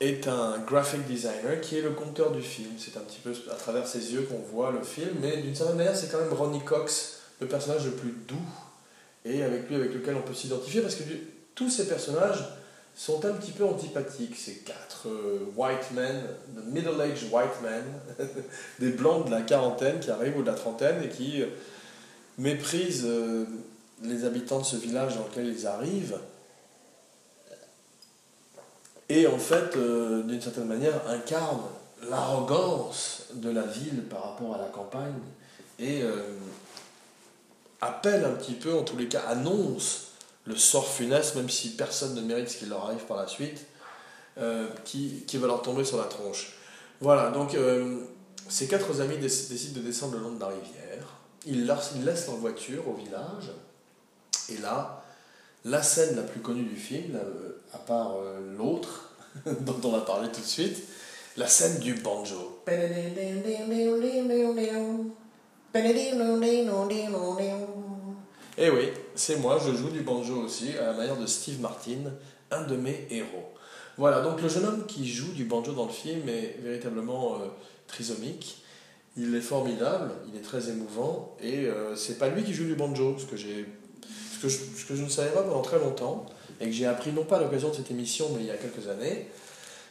est 0.00 0.26
un 0.28 0.58
graphic 0.58 1.06
designer 1.06 1.60
qui 1.60 1.78
est 1.78 1.82
le 1.82 1.90
conteur 1.90 2.32
du 2.32 2.42
film. 2.42 2.70
C'est 2.78 2.96
un 2.96 3.02
petit 3.02 3.20
peu 3.22 3.32
à 3.50 3.54
travers 3.54 3.86
ses 3.86 4.14
yeux 4.14 4.22
qu'on 4.22 4.38
voit 4.38 4.72
le 4.72 4.82
film, 4.82 5.10
mais 5.20 5.36
d'une 5.38 5.54
certaine 5.54 5.76
manière, 5.76 5.96
c'est 5.96 6.10
quand 6.10 6.20
même 6.20 6.32
Ronnie 6.32 6.64
Cox 6.64 7.20
le 7.40 7.46
personnage 7.46 7.84
le 7.84 7.92
plus 7.92 8.14
doux 8.26 8.36
et 9.24 9.42
avec 9.42 9.68
lui 9.68 9.76
avec 9.76 9.92
lequel 9.94 10.16
on 10.16 10.22
peut 10.22 10.34
s'identifier 10.34 10.80
parce 10.80 10.94
que 10.94 11.04
tous 11.54 11.70
ces 11.70 11.86
personnages 11.86 12.44
sont 12.94 13.24
un 13.24 13.32
petit 13.32 13.52
peu 13.52 13.64
antipathiques. 13.64 14.36
Ces 14.36 14.56
quatre 14.56 15.08
euh, 15.08 15.38
white 15.56 15.90
men, 15.94 16.22
middle-aged 16.66 17.30
white 17.30 17.62
men, 17.62 17.84
des 18.78 18.90
blancs 18.90 19.26
de 19.26 19.30
la 19.30 19.42
quarantaine 19.42 20.00
qui 20.00 20.10
arrivent 20.10 20.38
ou 20.38 20.42
de 20.42 20.50
la 20.50 20.54
trentaine 20.54 21.02
et 21.02 21.08
qui 21.08 21.42
euh, 21.42 21.46
méprisent 22.38 23.06
euh, 23.06 23.44
les 24.02 24.24
habitants 24.24 24.60
de 24.60 24.64
ce 24.64 24.76
village 24.76 25.16
dans 25.16 25.24
lequel 25.24 25.46
ils 25.46 25.66
arrivent. 25.66 26.18
Et 29.10 29.26
en 29.26 29.38
fait, 29.38 29.76
d'une 29.76 30.40
certaine 30.40 30.66
manière, 30.66 31.02
incarnent 31.08 31.68
l'arrogance 32.08 33.24
de 33.34 33.50
la 33.50 33.62
ville 33.62 34.04
par 34.04 34.22
rapport 34.22 34.54
à 34.54 34.58
la 34.58 34.66
campagne 34.66 35.18
et 35.78 36.02
appelle 37.80 38.24
un 38.24 38.32
petit 38.32 38.54
peu, 38.54 38.74
en 38.74 38.82
tous 38.82 38.96
les 38.96 39.08
cas, 39.08 39.22
annonce 39.28 40.08
le 40.44 40.56
sort 40.56 40.88
funeste, 40.88 41.36
même 41.36 41.48
si 41.48 41.70
personne 41.70 42.14
ne 42.14 42.20
mérite 42.20 42.48
ce 42.48 42.58
qui 42.58 42.66
leur 42.66 42.84
arrive 42.84 43.04
par 43.06 43.16
la 43.16 43.26
suite, 43.26 43.66
euh, 44.38 44.68
qui, 44.84 45.24
va 45.34 45.46
leur 45.46 45.62
tomber 45.62 45.84
sur 45.84 45.98
la 45.98 46.04
tronche. 46.04 46.54
Voilà, 47.00 47.30
donc 47.30 47.54
euh, 47.54 48.00
ces 48.48 48.66
quatre 48.68 49.00
amis 49.00 49.18
décident 49.18 49.80
de 49.80 49.84
descendre 49.84 50.16
le 50.16 50.22
long 50.22 50.32
de 50.32 50.40
la 50.40 50.48
rivière. 50.48 51.06
Ils, 51.46 51.72
ils 51.96 52.04
laissent 52.04 52.26
leur 52.26 52.36
voiture 52.36 52.86
au 52.88 52.94
village. 52.94 53.50
Et 54.48 54.58
là, 54.58 55.02
la 55.64 55.82
scène 55.82 56.16
la 56.16 56.22
plus 56.22 56.40
connue 56.40 56.64
du 56.64 56.76
film, 56.76 57.16
euh, 57.16 57.60
à 57.72 57.78
part 57.78 58.16
l'autre, 58.56 59.14
dont 59.46 59.80
on 59.84 59.90
va 59.90 60.00
parler 60.00 60.28
tout 60.32 60.40
de 60.40 60.46
suite, 60.46 60.82
la 61.36 61.46
scène 61.46 61.80
du 61.80 61.94
banjo. 61.94 62.62
Eh 68.58 68.70
oui, 68.70 68.90
c'est 69.14 69.36
moi, 69.36 69.58
je 69.64 69.74
joue 69.74 69.90
du 69.90 70.00
banjo 70.00 70.36
aussi, 70.42 70.76
à 70.76 70.86
la 70.86 70.92
manière 70.92 71.16
de 71.16 71.26
Steve 71.26 71.60
Martin, 71.60 72.12
un 72.50 72.62
de 72.64 72.76
mes 72.76 73.06
héros. 73.10 73.54
Voilà, 73.96 74.20
donc 74.22 74.42
le 74.42 74.48
jeune 74.48 74.64
homme 74.64 74.86
qui 74.86 75.08
joue 75.08 75.32
du 75.32 75.44
banjo 75.44 75.72
dans 75.72 75.86
le 75.86 75.92
film 75.92 76.28
est 76.28 76.56
véritablement 76.62 77.36
euh, 77.36 77.46
trisomique. 77.86 78.62
Il 79.16 79.34
est 79.34 79.40
formidable, 79.40 80.10
il 80.28 80.38
est 80.38 80.42
très 80.42 80.68
émouvant, 80.68 81.36
et 81.42 81.66
euh, 81.66 81.94
c'est 81.96 82.18
pas 82.18 82.28
lui 82.28 82.42
qui 82.44 82.54
joue 82.54 82.64
du 82.64 82.74
banjo, 82.74 83.16
ce 83.18 83.26
que, 83.26 83.36
j'ai, 83.36 83.66
ce 84.48 84.84
que 84.84 84.96
je 84.96 85.02
ne 85.02 85.08
savais 85.08 85.30
pas 85.30 85.42
pendant 85.42 85.62
très 85.62 85.78
longtemps, 85.78 86.26
et 86.60 86.66
que 86.66 86.72
j'ai 86.72 86.86
appris 86.86 87.12
non 87.12 87.24
pas 87.24 87.36
à 87.36 87.40
l'occasion 87.40 87.70
de 87.70 87.74
cette 87.74 87.90
émission, 87.90 88.28
mais 88.34 88.42
il 88.42 88.46
y 88.46 88.50
a 88.50 88.56
quelques 88.56 88.88
années, 88.88 89.28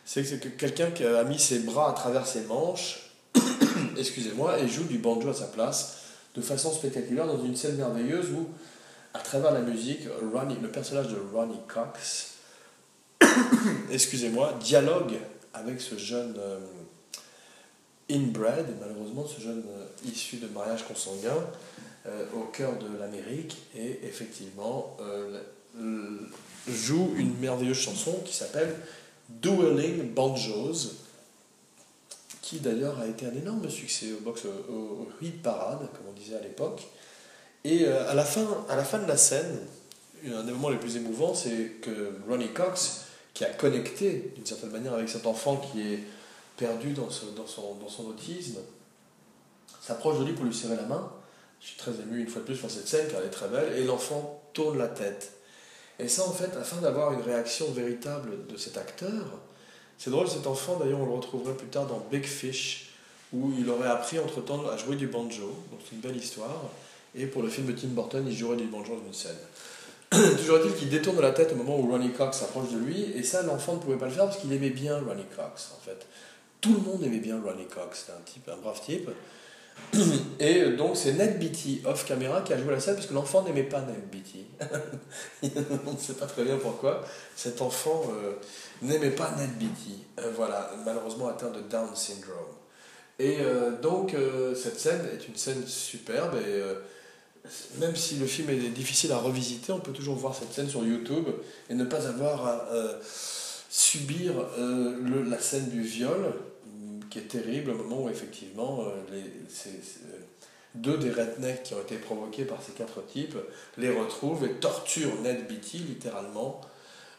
c'est 0.06 0.24
que 0.40 0.48
quelqu'un 0.48 0.92
qui 0.92 1.04
a 1.06 1.24
mis 1.24 1.40
ses 1.40 1.60
bras 1.60 1.92
à 1.92 1.94
travers 1.94 2.26
ses 2.26 2.42
manches 2.42 3.10
excusez-moi, 3.98 4.60
et 4.60 4.68
joue 4.68 4.84
du 4.84 4.98
banjo 4.98 5.30
à 5.30 5.34
sa 5.34 5.46
place 5.46 5.98
de 6.36 6.42
façon 6.42 6.72
spectaculaire 6.72 7.28
dans 7.28 7.44
une 7.44 7.56
scène 7.56 7.76
merveilleuse 7.76 8.32
où, 8.32 8.48
à 9.14 9.20
travers 9.20 9.52
la 9.52 9.62
musique, 9.62 10.02
Ronnie, 10.34 10.58
le 10.62 10.70
personnage 10.70 11.08
de 11.08 11.18
Ronnie 11.34 11.60
Cox, 11.68 12.36
excusez-moi, 13.92 14.58
dialogue 14.62 15.16
avec 15.54 15.82
ce 15.82 15.98
jeune 15.98 16.36
euh, 16.40 16.60
inbred, 18.10 18.68
malheureusement, 18.80 19.26
ce 19.28 19.42
jeune 19.42 19.64
euh, 19.68 20.10
issu 20.10 20.38
de 20.38 20.48
mariage 20.48 20.86
consanguin 20.88 21.38
euh, 22.06 22.26
au 22.36 22.44
cœur 22.46 22.78
de 22.78 22.98
l'Amérique, 22.98 23.58
et 23.76 24.00
effectivement 24.04 24.98
joue 26.68 27.14
une 27.18 27.38
merveilleuse 27.40 27.78
chanson 27.78 28.20
qui 28.26 28.34
s'appelle 28.34 28.76
Dueling 29.30 30.14
Banjos 30.14 30.92
qui 32.50 32.60
d'ailleurs 32.60 33.00
a 33.00 33.06
été 33.06 33.28
un 33.28 33.36
énorme 33.36 33.70
succès 33.70 34.12
au 34.12 34.22
box 34.22 34.46
au, 34.46 35.08
hit 35.22 35.40
parade, 35.44 35.80
comme 35.80 36.08
on 36.10 36.14
disait 36.14 36.36
à 36.36 36.42
l'époque. 36.42 36.88
Et 37.64 37.86
euh, 37.86 38.10
à, 38.10 38.16
la 38.16 38.24
fin, 38.24 38.66
à 38.68 38.76
la 38.76 38.84
fin 38.84 38.98
de 38.98 39.08
la 39.08 39.18
scène, 39.18 39.60
un 40.26 40.44
des 40.44 40.52
moments 40.52 40.70
les 40.70 40.78
plus 40.78 40.96
émouvants, 40.96 41.36
c'est 41.36 41.76
que 41.80 42.14
Ronnie 42.28 42.52
Cox, 42.52 43.06
qui 43.36 43.46
a 43.46 43.50
connecté 43.50 44.34
d'une 44.36 44.48
certaine 44.48 44.72
manière 44.72 44.96
avec 44.96 45.10
cet 45.10 45.28
enfant 45.28 45.58
qui 45.58 45.94
est 45.94 46.00
perdu 46.58 46.94
dans, 46.94 47.12
ce, 47.12 47.26
dans, 47.36 47.46
son, 47.46 47.76
dans 47.76 47.88
son 47.88 48.08
autisme, 48.08 48.58
s'approche 49.80 50.18
de 50.18 50.26
lui 50.26 50.34
pour 50.34 50.46
lui 50.46 50.54
serrer 50.54 50.76
la 50.76 50.86
main. 50.86 51.12
Je 51.62 51.68
suis 51.68 51.78
très 51.78 51.92
ému 51.92 52.22
une 52.22 52.28
fois 52.28 52.42
de 52.42 52.46
plus 52.46 52.58
par 52.58 52.70
cette 52.70 52.88
scène 52.88 53.08
car 53.10 53.20
elle 53.20 53.28
est 53.28 53.32
très 53.32 53.48
belle, 53.48 53.78
et 53.78 53.84
l'enfant 53.84 54.42
tourne 54.54 54.78
la 54.78 54.88
tête. 54.88 55.34
Et 56.00 56.08
ça, 56.08 56.26
en 56.26 56.32
fait, 56.32 56.56
afin 56.58 56.78
d'avoir 56.78 57.12
une 57.12 57.22
réaction 57.22 57.72
véritable 57.72 58.48
de 58.48 58.58
cet 58.58 58.78
acteur, 58.78 59.26
c'est 59.98 60.12
drôle, 60.12 60.30
cet 60.30 60.48
enfant, 60.48 60.78
d'ailleurs, 60.78 61.02
on 61.02 61.06
le 61.06 61.12
retrouverait 61.12 61.56
plus 61.56 61.68
tard 61.68 61.86
dans 61.86 62.00
Big 62.10 62.24
Fish, 62.24 62.92
où 63.34 63.52
il 63.60 63.70
aurait 63.70 63.90
appris 63.90 64.18
entre-temps 64.18 64.66
à 64.68 64.78
jouer 64.78 64.96
du 64.96 65.08
banjo. 65.08 65.48
Donc 65.72 65.82
c'est 65.84 65.96
une 65.96 66.02
belle 66.02 66.16
histoire. 66.16 66.70
Et 67.16 67.26
pour 67.26 67.44
le 67.44 67.50
film 67.50 67.68
de 67.68 67.74
Tim 67.74 67.90
Burton, 67.90 68.26
il 68.26 68.36
jouerait 68.36 68.56
du 68.56 68.68
banjo 68.68 68.96
dans 68.96 69.06
une 69.06 69.14
scène. 69.14 69.36
Toujours 70.38 70.58
est-il 70.60 70.74
qu'il 70.76 70.90
détourne 70.90 71.22
la 71.22 71.32
tête 71.32 71.52
au 71.52 71.56
moment 71.56 71.78
où 71.78 71.92
Ronnie 71.92 72.12
Cox 72.12 72.38
s'approche 72.38 72.72
de 72.72 72.78
lui, 72.78 73.12
et 73.16 73.24
ça, 73.24 73.44
l'enfant 73.44 73.74
ne 73.74 73.80
pouvait 73.80 73.98
pas 73.98 74.06
le 74.06 74.12
faire 74.12 74.26
parce 74.26 74.38
qu'il 74.38 74.54
aimait 74.54 74.70
bien 74.70 75.00
Ronnie 75.00 75.26
Cox, 75.36 75.74
en 75.78 75.82
fait. 75.84 76.08
Tout 76.62 76.74
le 76.74 76.80
monde 76.80 77.04
aimait 77.04 77.20
bien 77.20 77.40
Ronnie 77.42 77.68
Cox, 77.68 78.00
c'était 78.00 78.14
un 78.14 78.22
type, 78.24 78.50
un 78.50 78.58
brave 78.58 78.82
type. 78.82 79.10
Et 80.40 80.66
donc 80.72 80.96
c'est 80.96 81.14
Ned 81.14 81.40
Beatty, 81.40 81.82
off 81.86 82.06
caméra, 82.06 82.42
qui 82.42 82.54
a 82.54 82.58
joué 82.58 82.72
la 82.72 82.80
scène 82.80 82.96
parce 82.96 83.08
que 83.08 83.14
l'enfant 83.14 83.44
n'aimait 83.44 83.64
pas 83.64 83.82
Ned 83.82 84.10
Beatty. 84.12 84.46
On 85.88 85.94
ne 85.94 85.98
sait 85.98 86.14
pas 86.14 86.28
très 86.28 86.44
bien 86.44 86.58
pourquoi. 86.58 87.04
Cet 87.36 87.62
enfant 87.62 88.04
euh, 88.10 88.34
n'aimait 88.82 89.12
pas 89.12 89.32
Ned 89.38 89.58
Beatty. 89.58 90.04
Euh, 90.20 90.32
voilà, 90.36 90.72
malheureusement 90.86 91.28
atteint 91.28 91.50
de 91.50 91.62
Down 91.62 91.96
syndrome. 91.96 92.36
Et 93.18 93.38
euh, 93.42 93.80
donc 93.82 94.16
cette 94.56 94.80
scène 94.80 95.02
est 95.14 95.28
une 95.28 95.36
scène 95.36 95.66
superbe 95.68 96.36
et 96.36 96.62
même 97.80 97.96
si 97.96 98.16
le 98.16 98.26
film 98.26 98.50
est 98.50 98.70
difficile 98.70 99.12
à 99.12 99.18
revisiter, 99.18 99.72
on 99.72 99.80
peut 99.80 99.92
toujours 99.92 100.16
voir 100.16 100.36
cette 100.36 100.54
scène 100.54 100.70
sur 100.70 100.86
YouTube 100.86 101.26
et 101.70 101.74
ne 101.74 101.84
pas 101.84 102.08
avoir 102.08 102.46
à 102.46 102.68
subir 103.70 104.34
la 104.58 105.40
scène 105.40 105.70
du 105.70 105.82
viol 105.82 106.34
qui 107.10 107.20
est 107.20 107.28
terrible 107.28 107.72
au 107.72 107.76
moment 107.76 108.04
où 108.04 108.10
effectivement 108.10 108.82
euh, 108.82 108.92
euh, 109.12 109.70
deux 110.76 110.98
des 110.98 111.10
rednecks 111.10 111.64
qui 111.64 111.74
ont 111.74 111.82
été 111.82 111.96
provoqués 111.96 112.46
par 112.46 112.62
ces 112.62 112.72
quatre 112.74 113.06
types 113.06 113.38
les 113.78 113.90
retrouvent 113.90 114.46
et 114.46 114.54
torturent 114.54 115.22
Ned 115.24 115.48
Beatty 115.48 115.80
littéralement. 115.80 116.62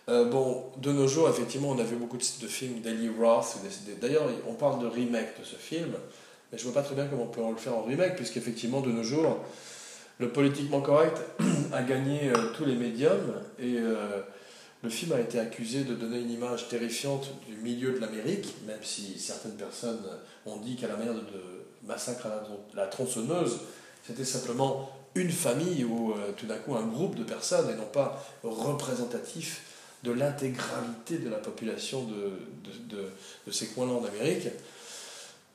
Euh, 0.08 0.24
bon, 0.24 0.64
de 0.78 0.90
nos 0.92 1.06
jours, 1.06 1.28
effectivement, 1.28 1.68
on 1.68 1.78
a 1.78 1.84
vu 1.84 1.94
beaucoup 1.94 2.16
de, 2.16 2.24
de 2.42 2.48
films 2.48 2.80
d'Eli 2.80 3.08
Roth. 3.08 3.58
D'ailleurs, 4.00 4.28
on 4.48 4.54
parle 4.54 4.82
de 4.82 4.86
remake 4.86 5.38
de 5.38 5.44
ce 5.44 5.56
film, 5.56 5.92
mais 6.50 6.58
je 6.58 6.64
vois 6.64 6.72
pas 6.72 6.82
très 6.82 6.94
bien 6.94 7.06
comment 7.06 7.24
on 7.24 7.26
peut 7.26 7.42
le 7.48 7.56
faire 7.56 7.76
en 7.76 7.82
remake, 7.82 8.16
puisqu'effectivement, 8.16 8.80
de 8.80 8.90
nos 8.90 9.04
jours, 9.04 9.38
le 10.18 10.30
politiquement 10.30 10.80
correct 10.80 11.20
a 11.72 11.82
gagné 11.82 12.32
tous 12.56 12.64
les 12.64 12.74
médiums 12.74 13.34
et 13.60 13.76
le 14.82 14.88
film 14.90 15.12
a 15.12 15.20
été 15.20 15.38
accusé 15.38 15.84
de 15.84 15.94
donner 15.94 16.20
une 16.20 16.30
image 16.30 16.68
terrifiante 16.68 17.28
du 17.46 17.56
milieu 17.56 17.92
de 17.92 17.98
l'Amérique, 17.98 18.54
même 18.66 18.82
si 18.82 19.18
certaines 19.18 19.56
personnes 19.56 20.00
ont 20.46 20.56
dit 20.56 20.76
qu'à 20.76 20.88
la 20.88 20.96
manière 20.96 21.14
de, 21.14 21.20
Massacre 21.82 22.26
à 22.26 22.28
la, 22.28 22.38
tron- 22.40 22.60
la 22.74 22.86
tronçonneuse, 22.86 23.60
c'était 24.06 24.24
simplement 24.24 24.90
une 25.14 25.30
famille 25.30 25.82
ou 25.84 26.12
euh, 26.12 26.32
tout 26.36 26.46
d'un 26.46 26.58
coup 26.58 26.74
un 26.76 26.86
groupe 26.86 27.14
de 27.14 27.24
personnes 27.24 27.70
et 27.70 27.74
non 27.74 27.86
pas 27.86 28.22
représentatif 28.44 29.62
de 30.04 30.12
l'intégralité 30.12 31.16
de 31.18 31.30
la 31.30 31.38
population 31.38 32.04
de 32.04 33.50
ces 33.50 33.68
coins-là 33.68 33.94
en 33.94 34.04
Amérique. 34.04 34.48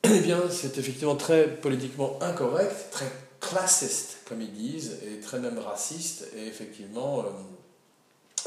Eh 0.02 0.20
bien, 0.20 0.40
c'est 0.50 0.78
effectivement 0.78 1.16
très 1.16 1.48
politiquement 1.48 2.18
incorrect, 2.22 2.90
très 2.90 3.10
classiste, 3.40 4.18
comme 4.28 4.40
ils 4.40 4.52
disent, 4.52 4.98
et 5.06 5.20
très 5.20 5.38
même 5.38 5.58
raciste. 5.58 6.28
Et 6.36 6.46
effectivement, 6.46 7.20
euh, 7.20 7.22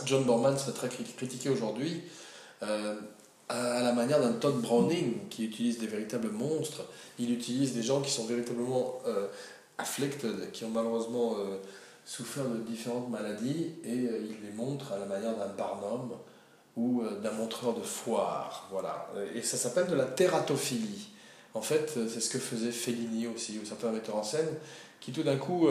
John 0.06 0.24
Borman 0.24 0.58
serait 0.58 0.74
très 0.74 0.88
cri- 0.88 1.04
critiqué 1.16 1.50
aujourd'hui 1.50 2.02
euh, 2.64 2.96
à, 3.48 3.82
la 3.82 3.94
manière 3.94 4.20
d'un 4.20 4.34
Todd 4.34 4.62
Browning 4.62 5.28
qui 5.30 5.46
utilise 5.46 5.80
des 5.80 5.88
véritables 5.88 6.30
monstres. 6.30 6.86
Il 7.18 7.32
utilise 7.32 7.74
des 7.74 7.84
gens 7.84 8.02
qui 8.02 8.12
sont 8.12 8.26
véritablement 8.26 9.02
euh, 9.08 9.28
qui 10.52 10.66
ont 10.66 10.70
malheureusement 10.70 11.36
euh, 11.38 11.58
souffert 12.06 12.46
de 12.46 12.58
différentes 12.58 13.10
maladies, 13.10 13.72
et 13.84 14.08
euh, 14.08 14.28
il 14.30 14.46
les 14.46 14.54
montre 14.56 14.92
à 14.92 15.00
la 15.00 15.06
manière 15.06 15.36
d'un 15.38 15.48
Barnum 15.48 16.12
ou 16.76 17.04
d'un 17.24 17.32
montreur 17.32 17.74
de 17.74 17.82
foire. 17.82 18.68
Voilà. 18.72 19.10
Et 19.36 19.42
ça 19.42 19.58
s'appelle 19.58 19.88
de 19.88 19.96
la 19.96 20.06
tératophilie. 20.06 21.10
En 21.54 21.62
fait, 21.62 21.98
c'est 22.08 22.22
ce 22.22 22.30
que 22.30 22.40
faisait 22.40 22.72
Fellini 22.72 23.28
aussi, 23.28 23.60
ou 23.62 23.66
certains 23.66 23.92
metteurs 23.92 24.16
en 24.16 24.24
scène, 24.24 24.48
qui 25.02 25.12
tout 25.12 25.24
d'un 25.24 25.36
coup 25.36 25.68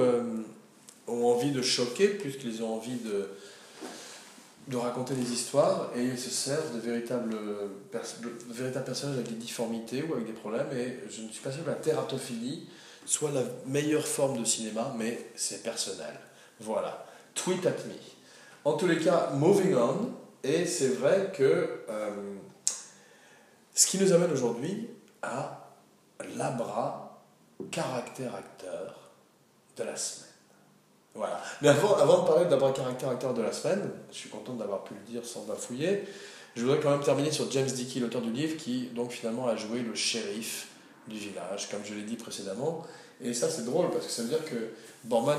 ont 1.06 1.26
envie 1.26 1.52
de 1.52 1.62
choquer, 1.62 2.08
puisqu'ils 2.08 2.62
ont 2.62 2.74
envie 2.74 2.96
de, 2.96 3.28
de 4.68 4.76
raconter 4.76 5.14
des 5.14 5.32
histoires, 5.32 5.90
et 5.96 6.02
ils 6.02 6.18
se 6.18 6.30
servent 6.30 6.74
de 6.74 6.80
véritables, 6.80 7.36
véritables 8.50 8.84
personnages 8.84 9.16
avec 9.16 9.28
des 9.28 9.36
difformités 9.36 10.02
ou 10.02 10.14
avec 10.14 10.26
des 10.26 10.32
problèmes, 10.32 10.68
et 10.72 10.98
je 11.10 11.22
ne 11.22 11.28
suis 11.30 11.42
pas 11.42 11.50
sûr 11.50 11.64
que 11.64 11.70
la 11.70 11.76
tératophilie 11.76 12.68
soit 13.06 13.30
la 13.30 13.42
meilleure 13.66 14.06
forme 14.06 14.38
de 14.38 14.44
cinéma, 14.44 14.94
mais 14.98 15.30
c'est 15.34 15.62
personnel. 15.62 16.14
Voilà. 16.60 17.06
Tweet 17.34 17.64
at 17.64 17.70
me. 17.70 17.94
En 18.64 18.74
tous 18.74 18.86
les 18.86 18.98
cas, 18.98 19.30
moving 19.32 19.74
on, 19.74 20.10
et 20.42 20.66
c'est 20.66 20.88
vrai 20.88 21.32
que 21.34 21.80
euh, 21.88 22.34
ce 23.74 23.86
qui 23.86 23.98
nous 23.98 24.12
amène 24.12 24.30
aujourd'hui 24.30 24.90
à 25.22 25.74
l'abra 26.36 27.22
caractère 27.70 28.34
acteur 28.34 29.12
de 29.76 29.84
la 29.84 29.96
semaine. 29.96 30.27
Voilà. 31.18 31.42
Mais 31.62 31.68
avant, 31.68 31.96
avant 31.96 32.22
de 32.22 32.28
parler 32.28 32.44
de 32.44 32.50
l'abra 32.50 32.70
caractère 32.70 33.08
acteur 33.08 33.34
de 33.34 33.42
la 33.42 33.50
semaine, 33.50 33.90
je 34.12 34.16
suis 34.16 34.28
content 34.28 34.52
d'avoir 34.52 34.84
pu 34.84 34.94
le 34.94 35.12
dire 35.12 35.26
sans 35.26 35.40
bafouiller, 35.40 36.04
je 36.54 36.62
voudrais 36.62 36.78
quand 36.78 36.90
même 36.90 37.02
terminer 37.02 37.32
sur 37.32 37.50
James 37.50 37.66
Dickey, 37.66 37.98
l'auteur 37.98 38.22
du 38.22 38.30
livre, 38.30 38.56
qui 38.56 38.90
donc 38.94 39.10
finalement 39.10 39.48
a 39.48 39.56
joué 39.56 39.80
le 39.80 39.96
shérif 39.96 40.68
du 41.08 41.18
village, 41.18 41.68
comme 41.70 41.80
je 41.84 41.94
l'ai 41.94 42.02
dit 42.02 42.14
précédemment. 42.14 42.86
Et 43.20 43.34
ça, 43.34 43.50
c'est 43.50 43.64
drôle 43.64 43.90
parce 43.90 44.06
que 44.06 44.12
ça 44.12 44.22
veut 44.22 44.28
dire 44.28 44.44
que 44.44 44.70
Borman 45.02 45.38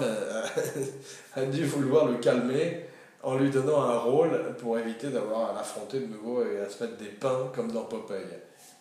a 1.35 1.45
dû 1.45 1.63
vouloir 1.63 2.07
le 2.07 2.17
calmer 2.17 2.85
en 3.23 3.37
lui 3.37 3.49
donnant 3.49 3.81
un 3.81 3.99
rôle 3.99 4.55
pour 4.57 4.77
éviter 4.77 5.07
d'avoir 5.07 5.51
à 5.51 5.53
l'affronter 5.53 6.01
de 6.01 6.07
nouveau 6.07 6.43
et 6.43 6.59
à 6.59 6.69
se 6.69 6.83
mettre 6.83 6.97
des 6.97 7.05
pains 7.05 7.51
comme 7.55 7.71
dans 7.71 7.83
Popeye. 7.83 8.25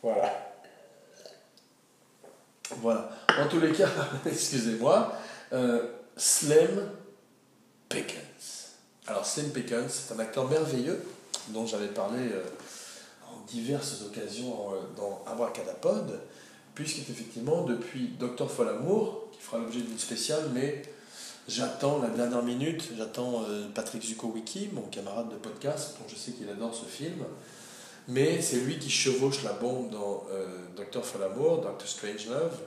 Voilà. 0.02 0.32
Voilà. 2.80 3.08
En 3.38 3.46
tous 3.48 3.60
les 3.60 3.70
cas, 3.70 3.88
excusez-moi, 4.26 5.12
euh, 5.52 5.80
Slim 6.18 6.90
Pickens. 7.88 8.72
Alors, 9.06 9.24
Slim 9.24 9.50
Pickens, 9.50 9.88
c'est 9.88 10.14
un 10.14 10.18
acteur 10.18 10.48
merveilleux 10.48 11.00
dont 11.50 11.64
j'avais 11.64 11.86
parlé 11.86 12.18
euh, 12.18 12.42
en 13.32 13.40
diverses 13.46 14.02
occasions 14.04 14.72
euh, 14.72 14.80
dans 14.96 15.22
Abracadapod, 15.30 16.20
puisqu'effectivement, 16.74 17.62
depuis 17.62 18.08
Docteur 18.18 18.50
Folamour, 18.50 19.28
qui 19.30 19.40
fera 19.40 19.58
l'objet 19.58 19.80
d'une 19.80 19.98
spéciale, 19.98 20.42
mais 20.52 20.82
j'attends 21.46 22.02
la 22.02 22.08
dernière 22.08 22.42
minute, 22.42 22.82
j'attends 22.96 23.44
euh, 23.48 23.68
Patrick 23.72 24.02
Zukowicki, 24.02 24.70
mon 24.72 24.82
camarade 24.82 25.28
de 25.30 25.36
podcast, 25.36 25.98
dont 26.00 26.08
je 26.08 26.16
sais 26.16 26.32
qu'il 26.32 26.48
adore 26.50 26.74
ce 26.74 26.84
film, 26.84 27.24
mais 28.08 28.42
c'est 28.42 28.56
lui 28.56 28.80
qui 28.80 28.90
chevauche 28.90 29.44
la 29.44 29.52
bombe 29.52 29.90
dans 29.90 30.26
euh, 30.32 30.46
Docteur 30.76 31.04
Folamour, 31.06 31.60
Doctor 31.60 31.86
Strangelove, 31.86 32.58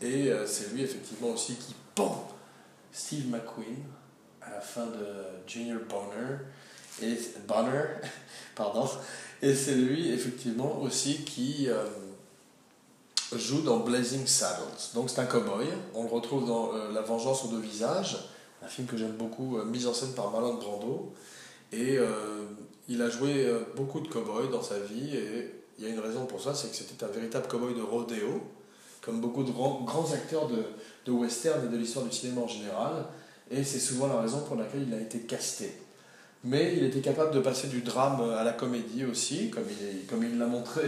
et 0.00 0.30
c'est 0.46 0.72
lui 0.74 0.82
effectivement 0.82 1.28
aussi 1.30 1.54
qui 1.54 1.74
pend 1.94 2.28
Steve 2.94 3.26
McQueen 3.28 3.82
à 4.40 4.50
la 4.50 4.60
fin 4.60 4.86
de 4.86 5.06
Junior 5.46 5.80
Bonner, 5.88 6.38
et 7.02 7.18
Bonner, 7.48 7.86
pardon, 8.54 8.88
et 9.42 9.54
c'est 9.54 9.74
lui 9.74 10.10
effectivement 10.12 10.80
aussi 10.80 11.24
qui 11.24 11.68
euh, 11.68 11.84
joue 13.34 13.62
dans 13.62 13.80
Blazing 13.80 14.26
Saddles. 14.26 14.92
Donc 14.94 15.10
c'est 15.10 15.20
un 15.20 15.26
cowboy. 15.26 15.66
On 15.94 16.04
le 16.04 16.08
retrouve 16.08 16.46
dans 16.46 16.72
euh, 16.74 16.92
La 16.92 17.02
Vengeance 17.02 17.44
aux 17.44 17.48
deux 17.48 17.60
visages, 17.60 18.16
un 18.62 18.68
film 18.68 18.86
que 18.86 18.96
j'aime 18.96 19.16
beaucoup, 19.16 19.58
euh, 19.58 19.64
mis 19.64 19.86
en 19.86 19.92
scène 19.92 20.12
par 20.12 20.30
Marlon 20.30 20.54
Brando. 20.54 21.12
Et 21.72 21.98
il 22.88 23.02
a 23.02 23.10
joué 23.10 23.52
beaucoup 23.74 23.98
de 23.98 24.06
cowboys 24.06 24.48
dans 24.48 24.62
sa 24.62 24.78
vie. 24.78 25.16
Et 25.16 25.50
il 25.76 25.84
y 25.84 25.88
a 25.88 25.90
une 25.90 25.98
raison 25.98 26.24
pour 26.24 26.40
ça, 26.40 26.54
c'est 26.54 26.68
que 26.68 26.76
c'était 26.76 27.02
un 27.02 27.08
véritable 27.08 27.48
cowboy 27.48 27.74
de 27.74 27.82
rodéo, 27.82 28.40
comme 29.04 29.20
beaucoup 29.20 29.44
de 29.44 29.50
grands, 29.50 30.12
acteurs 30.12 30.48
de, 30.48 30.64
de 31.06 31.12
western 31.12 31.66
et 31.66 31.68
de 31.68 31.76
l'histoire 31.76 32.04
du 32.04 32.12
cinéma 32.12 32.42
en 32.42 32.48
général. 32.48 33.04
Et 33.50 33.62
c'est 33.62 33.78
souvent 33.78 34.06
la 34.06 34.20
raison 34.20 34.40
pour 34.40 34.56
laquelle 34.56 34.84
il 34.88 34.94
a 34.94 35.00
été 35.00 35.20
casté. 35.20 35.72
Mais 36.42 36.74
il 36.76 36.84
était 36.84 37.00
capable 37.00 37.32
de 37.34 37.40
passer 37.40 37.68
du 37.68 37.82
drame 37.82 38.20
à 38.32 38.44
la 38.44 38.52
comédie 38.52 39.04
aussi, 39.04 39.50
comme 39.50 39.64
il 39.68 40.06
comme 40.06 40.22
il 40.24 40.38
l'a 40.38 40.46
montré 40.46 40.82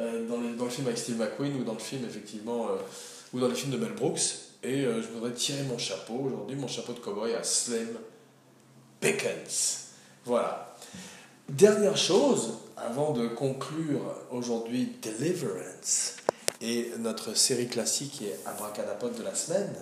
euh, 0.00 0.26
dans, 0.26 0.38
le, 0.38 0.54
dans 0.56 0.64
le 0.64 0.70
film 0.70 0.86
avec 0.86 0.98
Steve 0.98 1.18
McQueen 1.18 1.60
ou 1.60 1.64
dans 1.64 1.74
le 1.74 1.78
film 1.78 2.04
effectivement 2.06 2.68
euh, 2.68 2.76
ou 3.34 3.40
dans 3.40 3.48
les 3.48 3.54
films 3.54 3.72
de 3.72 3.76
Mel 3.76 3.92
Brooks 3.92 4.20
et 4.62 4.86
euh, 4.86 5.02
je 5.02 5.08
voudrais 5.08 5.32
tirer 5.32 5.62
mon 5.64 5.76
chapeau 5.76 6.14
aujourd'hui 6.14 6.56
mon 6.56 6.68
chapeau 6.68 6.94
de 6.94 7.00
cowboy 7.00 7.34
à 7.34 7.42
Slim 7.42 7.98
Pickens 8.98 9.88
voilà 10.24 10.74
dernière 11.50 11.98
chose 11.98 12.54
avant 12.78 13.12
de 13.12 13.28
conclure 13.28 14.00
aujourd'hui 14.30 14.92
Deliverance 15.02 16.16
et 16.60 16.92
notre 16.98 17.34
série 17.36 17.68
classique 17.68 18.22
et 18.22 18.34
abracadapod 18.46 19.16
de 19.16 19.22
la 19.22 19.34
semaine 19.34 19.74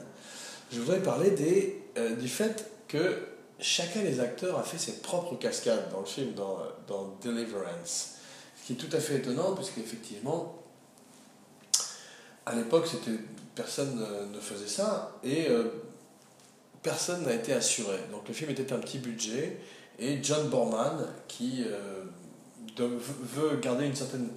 je 0.70 0.80
voudrais 0.80 1.02
parler 1.02 1.30
des, 1.30 1.82
euh, 1.96 2.14
du 2.16 2.28
fait 2.28 2.70
que 2.88 3.26
chacun 3.58 4.02
des 4.02 4.20
acteurs 4.20 4.58
a 4.58 4.62
fait 4.62 4.78
ses 4.78 5.00
propres 5.00 5.36
cascades 5.36 5.90
dans 5.90 6.00
le 6.00 6.06
film 6.06 6.34
dans, 6.34 7.16
Deliverance 7.22 8.14
ce 8.60 8.66
qui 8.66 8.72
est 8.74 8.76
tout 8.76 8.94
à 8.94 9.00
fait 9.00 9.16
étonnant, 9.16 9.54
parce 9.54 9.70
qu'effectivement, 9.70 10.62
à 12.44 12.54
l'époque, 12.54 12.86
personne 13.54 14.06
ne 14.30 14.40
faisait 14.40 14.66
ça, 14.68 15.16
et 15.24 15.48
euh, 15.48 15.64
personne 16.82 17.24
n'a 17.24 17.32
été 17.32 17.54
assuré. 17.54 17.96
Donc 18.10 18.28
le 18.28 18.34
film 18.34 18.50
était 18.50 18.70
un 18.74 18.78
petit 18.78 18.98
budget, 18.98 19.58
et 19.98 20.22
John 20.22 20.50
Borman, 20.50 21.06
qui 21.28 21.64
euh, 21.66 22.04
veut 22.78 23.56
garder 23.56 23.86
une 23.86 23.96
certaine 23.96 24.28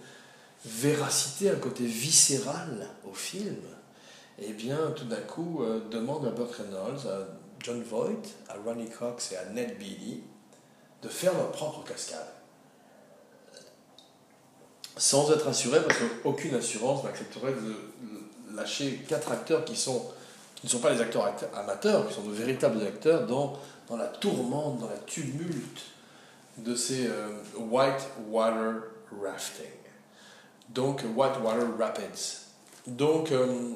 véracité, 0.66 1.50
un 1.50 1.56
côté 1.56 1.86
viscéral 1.86 2.88
au 3.10 3.14
film, 3.14 3.58
et 4.40 4.54
bien 4.54 4.92
tout 4.96 5.06
d'un 5.06 5.22
coup 5.22 5.64
euh, 5.64 5.82
demande 5.90 6.26
à 6.26 6.32
Burt 6.32 6.54
Reynolds, 6.54 7.08
à 7.08 7.28
John 7.60 7.82
Voight, 7.84 8.28
à 8.50 8.56
Ronnie 8.66 8.90
Cox 8.90 9.32
et 9.32 9.38
à 9.38 9.46
Ned 9.46 9.78
Beatty 9.78 10.22
de 11.02 11.10
faire 11.10 11.34
leur 11.34 11.52
propre 11.52 11.84
cascade 11.84 12.28
sans 14.98 15.32
être 15.32 15.48
assuré, 15.48 15.82
parce 15.82 15.98
qu'aucune 15.98 16.56
assurance 16.56 17.04
n'accepterait 17.04 17.54
de 17.54 18.56
lâcher 18.56 19.04
quatre 19.08 19.32
acteurs 19.32 19.64
qui, 19.66 19.76
sont, 19.76 20.06
ne 20.64 20.70
sont 20.70 20.80
pas 20.80 20.92
les 20.92 21.02
acteurs 21.02 21.34
amateurs, 21.56 22.08
qui 22.08 22.14
sont 22.14 22.24
de 22.24 22.34
véritables 22.34 22.86
acteurs 22.86 23.26
dans, 23.26 23.58
dans 23.88 23.98
la 23.98 24.08
tourmente, 24.08 24.80
dans 24.80 24.90
la 24.90 24.98
tumulte 24.98 25.82
de 26.58 26.76
ces 26.76 27.08
euh, 27.08 27.30
white 27.58 28.06
water 28.30 28.84
rafting. 29.24 29.81
Donc, 30.74 31.04
white 31.16 31.38
water 31.44 31.68
rapids. 31.78 32.46
Donc, 32.88 33.32
euh, 33.32 33.72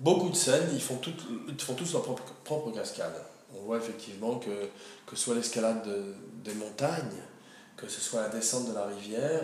beaucoup 0.00 0.28
de 0.28 0.34
scènes, 0.36 0.68
ils 0.72 0.80
font, 0.82 0.96
toutes, 0.96 1.24
ils 1.48 1.60
font 1.60 1.74
tous 1.74 1.92
leur 1.92 2.02
propre, 2.02 2.70
cascade. 2.72 3.14
On 3.56 3.62
voit 3.64 3.78
effectivement 3.78 4.38
que, 4.38 4.68
ce 5.12 5.16
soit 5.16 5.34
l'escalade 5.34 5.86
de- 5.86 6.14
des 6.44 6.54
montagnes, 6.54 7.22
que 7.76 7.88
ce 7.88 8.00
soit 8.00 8.22
la 8.22 8.28
descente 8.28 8.68
de 8.68 8.74
la 8.74 8.86
rivière, 8.86 9.42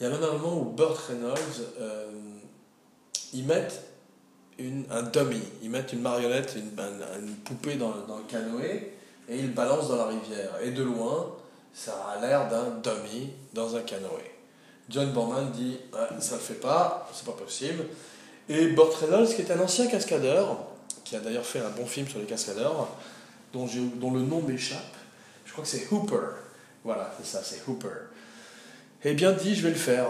Il 0.00 0.04
y 0.04 0.06
a 0.06 0.10
même 0.10 0.22
un 0.22 0.32
moment 0.34 0.60
où 0.60 0.64
Burt 0.66 0.96
Reynolds, 1.08 1.60
euh, 1.80 2.08
ils 3.32 3.44
mettent 3.44 3.82
une, 4.56 4.84
un 4.90 5.02
dummy, 5.02 5.42
ils 5.60 5.70
mettent 5.70 5.92
une 5.92 6.02
marionnette, 6.02 6.54
une, 6.56 6.70
une 7.20 7.34
poupée 7.38 7.74
dans, 7.74 7.90
dans, 8.06 8.18
le 8.18 8.22
canoë 8.24 8.92
et 9.28 9.38
ils 9.38 9.52
balancent 9.52 9.88
dans 9.88 9.96
la 9.96 10.06
rivière. 10.06 10.52
Et 10.62 10.70
de 10.70 10.84
loin, 10.84 11.34
ça 11.74 11.94
a 12.10 12.20
l'air 12.20 12.48
d'un 12.48 12.70
dummy 12.80 13.32
dans 13.52 13.74
un 13.74 13.82
canoë. 13.82 14.37
John 14.88 15.12
Borman 15.12 15.50
dit 15.52 15.78
ça 16.20 16.36
le 16.36 16.40
fait 16.40 16.54
pas, 16.54 17.08
c'est 17.12 17.26
pas 17.26 17.32
possible. 17.32 17.84
Et 18.48 18.68
Burt 18.68 18.94
Reynolds, 18.94 19.34
qui 19.34 19.42
est 19.42 19.50
un 19.50 19.60
ancien 19.60 19.86
cascadeur, 19.86 20.58
qui 21.04 21.16
a 21.16 21.20
d'ailleurs 21.20 21.44
fait 21.44 21.60
un 21.60 21.70
bon 21.70 21.86
film 21.86 22.08
sur 22.08 22.18
les 22.18 22.24
cascadeurs, 22.24 22.88
dont, 23.52 23.68
dont 23.96 24.12
le 24.12 24.20
nom 24.20 24.40
m'échappe, 24.40 24.94
je 25.44 25.52
crois 25.52 25.64
que 25.64 25.70
c'est 25.70 25.92
Hooper. 25.92 26.28
Voilà, 26.84 27.12
c'est 27.18 27.26
ça, 27.26 27.42
c'est 27.42 27.62
Hooper. 27.68 27.88
Eh 29.04 29.14
bien, 29.14 29.32
dit 29.32 29.54
je 29.54 29.62
vais 29.62 29.70
le 29.70 29.76
faire. 29.76 30.08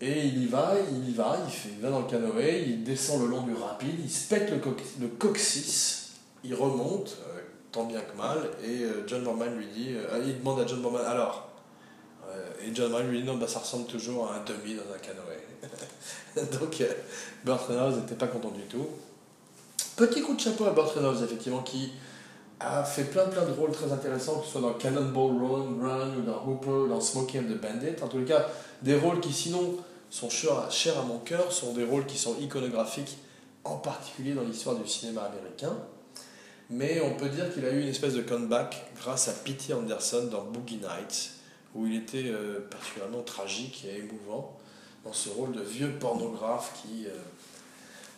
Et 0.00 0.26
il 0.26 0.44
y 0.44 0.46
va, 0.46 0.74
il 0.90 1.10
y 1.10 1.12
va, 1.12 1.38
il, 1.66 1.80
va 1.80 1.90
dans 1.90 2.00
le 2.00 2.06
canoë, 2.06 2.62
il 2.68 2.84
descend 2.84 3.20
le 3.22 3.28
long 3.28 3.42
du 3.42 3.54
rapide, 3.54 3.96
il 3.98 4.10
se 4.10 4.28
pète 4.28 4.48
le, 4.50 4.60
le 5.00 5.08
coccyx, 5.08 6.10
il 6.44 6.54
remonte, 6.54 7.16
euh, 7.26 7.40
tant 7.72 7.84
bien 7.84 8.00
que 8.00 8.16
mal, 8.16 8.48
et 8.62 8.84
euh, 8.84 9.04
John 9.08 9.24
Borman 9.24 9.56
lui 9.56 9.66
dit, 9.66 9.96
euh, 9.96 10.22
il 10.24 10.38
demande 10.38 10.60
à 10.60 10.66
John 10.68 10.82
Borman, 10.82 11.04
alors 11.04 11.47
Et 12.64 12.74
John 12.74 12.90
Borman 12.90 13.10
lui 13.10 13.20
dit, 13.20 13.26
non, 13.26 13.36
bah, 13.36 13.48
ça 13.48 13.60
ressemble 13.60 13.86
toujours 13.86 14.30
à 14.30 14.36
un 14.36 14.44
demi 14.44 14.74
dans 14.74 14.92
un 14.94 14.98
canoë. 14.98 16.50
Donc, 16.58 16.82
Burt 17.44 17.66
Reynolds 17.68 17.96
n'était 17.96 18.14
pas 18.14 18.26
content 18.26 18.50
du 18.50 18.62
tout. 18.62 18.86
Petit 19.96 20.22
coup 20.22 20.34
de 20.34 20.40
chapeau 20.40 20.64
à 20.66 20.70
Burt 20.70 20.90
Reynolds, 20.92 21.22
effectivement, 21.22 21.62
qui 21.62 21.92
a 22.60 22.84
fait 22.84 23.04
plein 23.04 23.26
plein 23.26 23.44
de 23.44 23.52
rôles 23.52 23.72
très 23.72 23.92
intéressants, 23.92 24.40
que 24.40 24.46
ce 24.46 24.52
soit 24.52 24.60
dans 24.60 24.74
Cannonball 24.74 25.32
Run, 25.36 25.76
Run 25.80 26.16
ou 26.18 26.22
dans 26.22 26.44
Hooper, 26.46 26.88
dans 26.88 27.00
Smokey 27.00 27.38
and 27.38 27.44
the 27.44 27.60
Bandit. 27.60 28.02
En 28.02 28.18
les 28.18 28.24
cas, 28.24 28.46
des 28.82 28.96
rôles 28.96 29.20
qui 29.20 29.32
sinon 29.32 29.76
sont 30.10 30.30
chers 30.30 30.98
à 30.98 31.02
mon 31.02 31.18
cœur, 31.18 31.52
sont 31.52 31.72
des 31.72 31.84
rôles 31.84 32.06
qui 32.06 32.18
sont 32.18 32.36
iconographiques, 32.40 33.18
en 33.64 33.76
particulier 33.76 34.34
dans 34.34 34.42
l'histoire 34.42 34.76
du 34.76 34.88
cinéma 34.88 35.22
américain. 35.22 35.76
Mais 36.70 37.00
on 37.00 37.14
peut 37.16 37.28
dire 37.28 37.52
qu'il 37.52 37.64
a 37.64 37.70
eu 37.70 37.80
une 37.80 37.88
espèce 37.88 38.14
de 38.14 38.22
comeback 38.22 38.92
grâce 38.96 39.28
à 39.28 39.32
P.T. 39.32 39.72
Anderson 39.72 40.28
dans 40.30 40.44
Boogie 40.44 40.76
Nights, 40.76 41.30
où 41.74 41.86
il 41.86 41.96
était 41.96 42.28
euh, 42.28 42.60
particulièrement 42.70 43.22
tragique 43.22 43.86
et 43.86 43.98
émouvant 43.98 44.58
dans 45.04 45.12
ce 45.12 45.28
rôle 45.28 45.52
de 45.52 45.62
vieux 45.62 45.92
pornographe 45.98 46.80
qui 46.82 47.06
euh, 47.06 47.10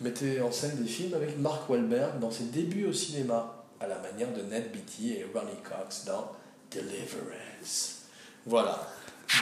mettait 0.00 0.40
en 0.40 0.50
scène 0.50 0.76
des 0.76 0.88
films 0.88 1.14
avec 1.14 1.38
Mark 1.38 1.68
Wahlberg 1.68 2.18
dans 2.20 2.30
ses 2.30 2.44
débuts 2.44 2.86
au 2.86 2.92
cinéma 2.92 3.64
à 3.80 3.86
la 3.86 3.98
manière 3.98 4.32
de 4.32 4.42
Ned 4.42 4.72
Beatty 4.72 5.12
et 5.12 5.26
Ronnie 5.34 5.50
Cox 5.62 6.04
dans 6.04 6.32
Deliverance. 6.70 8.02
Voilà. 8.46 8.88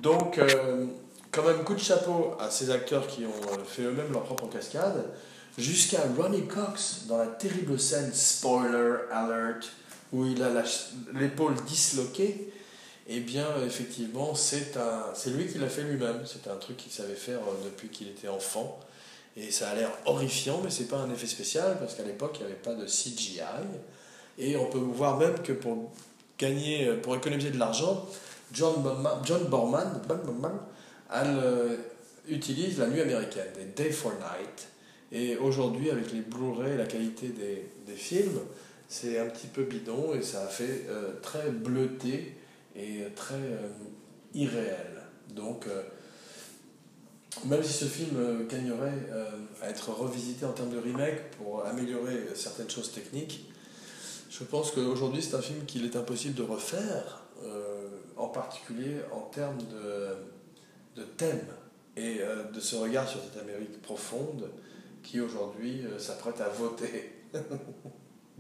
Donc, 0.03 0.38
euh, 0.38 0.87
quand 1.31 1.42
même, 1.42 1.64
coup 1.64 1.75
de 1.75 1.81
chapeau 1.81 2.35
à 2.38 2.51
ces 2.51 2.71
acteurs 2.71 3.07
qui 3.07 3.25
ont 3.27 3.64
fait 3.64 3.83
eux-mêmes 3.83 4.12
leur 4.12 4.25
propre 4.25 4.49
cascade, 4.49 5.05
jusqu'à 5.57 6.01
Ronnie 6.16 6.47
Cox 6.47 7.05
dans 7.09 7.18
la 7.18 7.27
terrible 7.27 7.79
scène 7.79 8.12
Spoiler 8.12 8.97
Alert, 9.12 9.71
où 10.12 10.25
il 10.25 10.42
a 10.42 10.51
l'épaule 11.14 11.55
disloquée. 11.66 12.53
Eh 13.09 13.21
bien, 13.21 13.47
effectivement, 13.66 14.35
c'est 14.35 14.75
lui 15.29 15.47
qui 15.47 15.59
l'a 15.59 15.68
fait 15.68 15.83
lui-même. 15.83 16.21
C'est 16.27 16.49
un 16.51 16.57
truc 16.57 16.77
qu'il 16.77 16.92
savait 16.92 17.14
faire 17.14 17.38
euh, 17.38 17.64
depuis 17.64 17.88
qu'il 17.88 18.09
était 18.09 18.29
enfant. 18.29 18.79
Et 19.37 19.51
ça 19.51 19.71
a 19.71 19.75
l'air 19.75 19.90
horrifiant, 20.05 20.61
mais 20.62 20.71
c'est 20.71 20.88
pas 20.88 20.99
un 20.99 21.11
effet 21.11 21.27
spécial, 21.27 21.79
parce 21.79 21.94
qu'à 21.94 22.03
l'époque, 22.03 22.37
il 22.40 22.47
n'y 22.47 22.53
avait 22.53 22.61
pas 22.61 22.75
de 22.75 22.85
CGI. 22.85 23.40
Et 24.37 24.57
on 24.57 24.66
peut 24.66 24.79
voir 24.79 25.16
même 25.16 25.40
que 25.42 25.53
pour 25.53 25.90
gagner, 26.38 26.92
pour 27.03 27.16
économiser 27.16 27.51
de 27.51 27.59
l'argent, 27.59 28.07
John, 28.53 28.75
John 29.25 29.44
Borman, 29.44 30.01
utilise 32.29 32.79
la 32.79 32.88
nuit 32.88 33.01
américaine, 33.01 33.49
des 33.57 33.64
Day 33.64 33.90
for 33.90 34.12
Night. 34.12 34.68
Et 35.12 35.37
aujourd'hui, 35.37 35.90
avec 35.90 36.12
les 36.12 36.21
Blu-ray, 36.21 36.77
la 36.77 36.85
qualité 36.85 37.29
des, 37.29 37.71
des 37.87 37.97
films, 37.97 38.40
c'est 38.88 39.18
un 39.18 39.27
petit 39.27 39.47
peu 39.47 39.64
bidon 39.64 40.14
et 40.14 40.23
ça 40.23 40.42
a 40.42 40.47
fait 40.47 40.87
euh, 40.88 41.12
très 41.23 41.51
bleuté 41.51 42.35
et 42.78 43.04
très 43.14 43.34
euh, 43.34 43.68
irréel. 44.34 45.02
Donc, 45.34 45.66
euh, 45.66 45.82
même 47.44 47.62
si 47.62 47.72
ce 47.72 47.84
film 47.84 48.46
gagnerait 48.48 49.06
à 49.62 49.68
être 49.68 49.90
revisité 49.90 50.44
en 50.46 50.52
termes 50.52 50.70
de 50.70 50.78
remake 50.78 51.30
pour 51.32 51.64
améliorer 51.64 52.34
certaines 52.34 52.70
choses 52.70 52.90
techniques, 52.90 53.48
je 54.30 54.44
pense 54.44 54.70
qu'aujourd'hui, 54.70 55.22
c'est 55.22 55.34
un 55.34 55.42
film 55.42 55.64
qu'il 55.66 55.84
est 55.84 55.96
impossible 55.96 56.34
de 56.34 56.42
refaire, 56.42 57.22
euh, 57.42 57.88
en 58.16 58.28
particulier 58.28 58.96
en 59.12 59.20
termes 59.20 59.58
de, 59.58 61.00
de 61.00 61.04
thème 61.04 61.46
et 61.96 62.18
euh, 62.20 62.44
de 62.50 62.60
ce 62.60 62.76
regard 62.76 63.08
sur 63.08 63.20
cette 63.20 63.40
Amérique 63.40 63.80
profonde 63.80 64.50
qui 65.02 65.20
aujourd'hui 65.20 65.84
euh, 65.84 65.98
s'apprête 65.98 66.40
à 66.40 66.48
voter. 66.48 67.12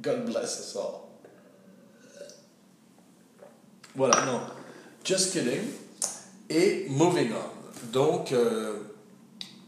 God 0.00 0.24
bless 0.24 0.60
us 0.60 0.76
all. 0.76 1.07
Voilà, 3.98 4.24
non. 4.26 4.40
Just 5.04 5.32
kidding. 5.32 5.64
Et 6.48 6.86
moving 6.88 7.32
on. 7.32 7.90
Donc, 7.92 8.32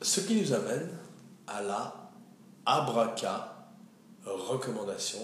ce 0.01 0.21
qui 0.21 0.41
nous 0.41 0.53
amène 0.53 0.89
à 1.49 1.61
la 1.63 2.11
abraca 2.65 3.67
recommandation 4.25 5.19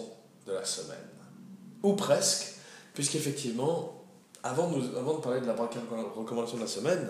de 0.45 0.53
la 0.55 0.64
semaine. 0.64 0.99
Ou 1.85 1.92
presque, 1.92 2.57
puisqu'effectivement, 2.95 4.05
avant, 4.42 4.73
avant 4.97 5.14
de 5.14 5.21
parler 5.21 5.40
de 5.40 5.47
la 5.47 5.55
recommandation 5.55 6.57
de 6.57 6.62
la 6.62 6.69
semaine, 6.69 7.09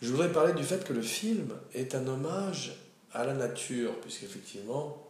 je 0.00 0.12
voudrais 0.12 0.30
parler 0.30 0.52
du 0.52 0.62
fait 0.62 0.84
que 0.84 0.92
le 0.92 1.02
film 1.02 1.48
est 1.74 1.96
un 1.96 2.06
hommage 2.06 2.76
à 3.12 3.24
la 3.24 3.34
nature, 3.34 3.98
puisqu'effectivement, 4.00 5.02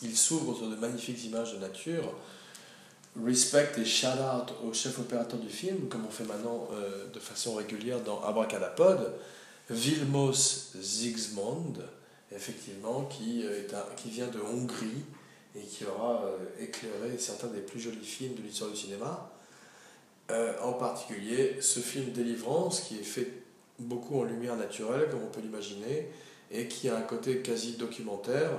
il 0.00 0.16
s'ouvre 0.16 0.56
sur 0.56 0.70
de 0.70 0.76
magnifiques 0.76 1.22
images 1.26 1.52
de 1.52 1.58
nature. 1.58 2.14
Respect 3.16 3.72
et 3.76 3.84
shout 3.84 4.06
out 4.06 4.54
au 4.64 4.72
chef 4.72 4.98
opérateur 5.00 5.40
du 5.40 5.48
film, 5.48 5.88
comme 5.88 6.06
on 6.06 6.10
fait 6.10 6.24
maintenant 6.24 6.68
euh, 6.72 7.08
de 7.12 7.18
façon 7.18 7.56
régulière 7.56 8.00
dans 8.00 8.22
Abracadapod, 8.22 9.14
Vilmos 9.68 10.72
Zsigmond, 10.80 11.74
effectivement, 12.30 13.04
qui, 13.06 13.44
euh, 13.44 13.66
est 13.66 13.74
un, 13.74 13.84
qui 13.96 14.10
vient 14.10 14.28
de 14.28 14.38
Hongrie, 14.38 15.02
et 15.56 15.62
qui 15.62 15.84
aura 15.86 16.22
euh, 16.24 16.62
éclairé 16.64 17.18
certains 17.18 17.48
des 17.48 17.60
plus 17.60 17.80
jolis 17.80 18.04
films 18.04 18.34
de 18.34 18.42
l'histoire 18.42 18.70
du 18.70 18.76
cinéma. 18.76 19.30
En 20.62 20.74
particulier 20.74 21.56
ce 21.60 21.80
film 21.80 22.12
Délivrance 22.12 22.82
qui 22.82 23.00
est 23.00 23.02
fait 23.02 23.42
beaucoup 23.80 24.20
en 24.20 24.22
lumière 24.22 24.54
naturelle, 24.54 25.08
comme 25.10 25.24
on 25.24 25.26
peut 25.26 25.40
l'imaginer, 25.40 26.08
et 26.52 26.68
qui 26.68 26.88
a 26.88 26.96
un 26.96 27.02
côté 27.02 27.38
quasi 27.38 27.72
documentaire, 27.72 28.52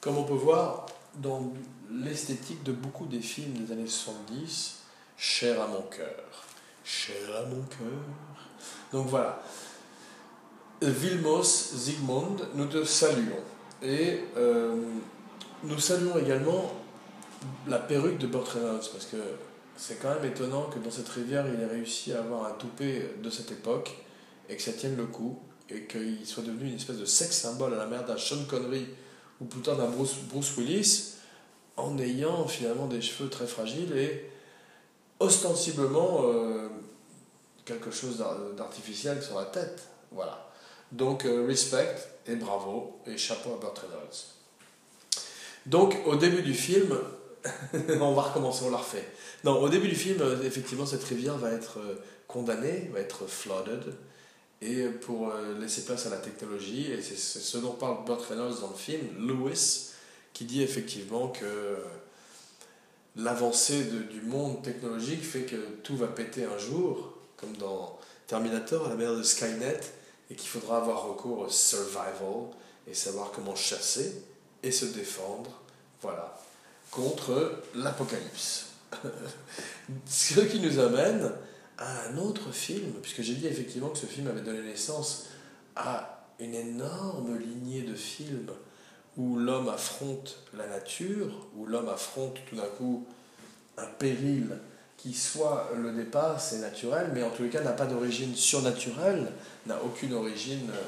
comme 0.00 0.16
on 0.16 0.24
peut 0.24 0.32
voir 0.32 0.86
dans 1.16 1.52
l'esthétique 1.90 2.62
de 2.62 2.72
beaucoup 2.72 3.06
des 3.06 3.20
films 3.20 3.52
des 3.52 3.72
années 3.72 3.86
70, 3.86 4.82
cher 5.16 5.60
à 5.60 5.66
mon 5.66 5.82
cœur. 5.82 6.44
Cher 6.84 7.36
à 7.36 7.46
mon 7.46 7.62
cœur. 7.62 8.00
Donc 8.92 9.08
voilà. 9.08 9.42
Vilmos 10.82 11.74
Zygmunt, 11.74 12.36
nous 12.54 12.66
te 12.66 12.84
saluons. 12.84 13.42
Et 13.82 14.20
euh, 14.36 14.76
nous 15.62 15.78
saluons 15.78 16.18
également 16.18 16.72
la 17.66 17.78
perruque 17.78 18.18
de 18.18 18.26
Burt 18.26 18.48
Reynolds, 18.48 18.88
parce 18.92 19.06
que 19.06 19.16
c'est 19.76 20.00
quand 20.00 20.14
même 20.14 20.24
étonnant 20.24 20.64
que 20.64 20.78
dans 20.78 20.90
cette 20.90 21.08
rivière, 21.08 21.46
il 21.52 21.60
ait 21.60 21.66
réussi 21.66 22.12
à 22.12 22.20
avoir 22.20 22.46
un 22.46 22.52
toupet 22.52 23.16
de 23.22 23.30
cette 23.30 23.50
époque, 23.50 23.94
et 24.48 24.56
que 24.56 24.62
ça 24.62 24.72
tienne 24.72 24.96
le 24.96 25.06
coup, 25.06 25.38
et 25.70 25.86
qu'il 25.86 26.26
soit 26.26 26.42
devenu 26.42 26.68
une 26.68 26.76
espèce 26.76 26.98
de 26.98 27.04
sexe 27.04 27.38
symbole 27.38 27.74
à 27.74 27.78
la 27.78 27.86
mère 27.86 28.04
d'un 28.04 28.16
Sean 28.16 28.44
Connery, 28.48 28.86
ou 29.40 29.46
plutôt 29.46 29.74
d'un 29.74 29.88
Bruce, 29.88 30.16
Bruce 30.30 30.56
Willis, 30.56 31.13
en 31.76 31.98
ayant 31.98 32.46
finalement 32.46 32.86
des 32.86 33.00
cheveux 33.00 33.28
très 33.28 33.46
fragiles 33.46 33.96
et 33.96 34.30
ostensiblement 35.20 36.22
euh, 36.24 36.68
quelque 37.64 37.90
chose 37.90 38.22
d'artificiel 38.56 39.22
sur 39.22 39.38
la 39.38 39.46
tête. 39.46 39.88
Voilà. 40.12 40.50
Donc, 40.92 41.24
euh, 41.24 41.46
respect 41.46 41.96
et 42.26 42.36
bravo, 42.36 43.00
et 43.06 43.16
chapeau 43.16 43.54
à 43.54 43.58
Burt 43.58 43.78
Reynolds. 43.78 44.24
Donc, 45.66 45.96
au 46.06 46.16
début 46.16 46.42
du 46.42 46.54
film, 46.54 46.96
on 48.00 48.12
va 48.12 48.22
recommencer, 48.22 48.64
on 48.66 48.70
l'a 48.70 48.78
refait. 48.78 49.08
Non, 49.42 49.60
au 49.60 49.68
début 49.68 49.88
du 49.88 49.96
film, 49.96 50.20
euh, 50.20 50.42
effectivement, 50.44 50.86
cette 50.86 51.04
rivière 51.04 51.38
va 51.38 51.50
être 51.50 51.78
condamnée, 52.28 52.90
va 52.92 53.00
être 53.00 53.26
flooded, 53.26 53.94
et 54.62 54.84
pour 54.86 55.30
laisser 55.60 55.84
place 55.84 56.06
à 56.06 56.10
la 56.10 56.16
technologie, 56.16 56.90
et 56.90 57.02
c'est 57.02 57.18
ce 57.18 57.58
dont 57.58 57.72
parle 57.72 58.02
Burt 58.06 58.22
Reynolds 58.22 58.60
dans 58.62 58.70
le 58.70 58.76
film, 58.76 59.02
Lewis, 59.18 59.90
qui 60.34 60.44
dit 60.44 60.62
effectivement 60.62 61.28
que 61.28 61.78
l'avancée 63.16 63.84
du 63.84 64.20
monde 64.20 64.62
technologique 64.62 65.24
fait 65.24 65.42
que 65.42 65.56
tout 65.82 65.96
va 65.96 66.08
péter 66.08 66.44
un 66.44 66.58
jour, 66.58 67.14
comme 67.36 67.56
dans 67.56 67.98
Terminator, 68.26 68.86
à 68.86 68.88
la 68.90 68.96
manière 68.96 69.16
de 69.16 69.22
Skynet, 69.22 69.80
et 70.30 70.34
qu'il 70.34 70.48
faudra 70.48 70.78
avoir 70.78 71.04
recours 71.04 71.38
au 71.38 71.48
survival 71.48 72.50
et 72.86 72.94
savoir 72.94 73.30
comment 73.30 73.54
chasser 73.54 74.22
et 74.62 74.72
se 74.72 74.86
défendre, 74.86 75.50
voilà, 76.02 76.38
contre 76.90 77.62
l'apocalypse. 77.74 78.66
Ce 80.06 80.40
qui 80.40 80.60
nous 80.60 80.78
amène 80.80 81.30
à 81.78 82.08
un 82.08 82.18
autre 82.18 82.50
film, 82.52 82.92
puisque 83.02 83.22
j'ai 83.22 83.34
dit 83.34 83.46
effectivement 83.46 83.90
que 83.90 83.98
ce 83.98 84.06
film 84.06 84.26
avait 84.26 84.40
donné 84.40 84.62
naissance 84.62 85.26
à 85.76 86.26
une 86.40 86.54
énorme 86.54 87.38
lignée 87.38 87.82
de 87.82 87.94
films 87.94 88.50
où 89.16 89.36
l'homme 89.36 89.68
affronte 89.68 90.38
la 90.56 90.66
nature, 90.66 91.46
où 91.56 91.66
l'homme 91.66 91.88
affronte 91.88 92.36
tout 92.48 92.56
d'un 92.56 92.68
coup 92.78 93.06
un 93.76 93.86
péril 93.86 94.58
qui 94.96 95.12
soit 95.12 95.70
le 95.76 95.92
dépasse 95.92 96.54
et 96.54 96.58
naturel, 96.58 97.10
mais 97.12 97.22
en 97.22 97.30
tous 97.30 97.42
les 97.42 97.50
cas 97.50 97.60
n'a 97.60 97.72
pas 97.72 97.86
d'origine 97.86 98.34
surnaturelle, 98.34 99.30
n'a 99.66 99.82
aucune 99.82 100.14
origine 100.14 100.70
euh, 100.70 100.82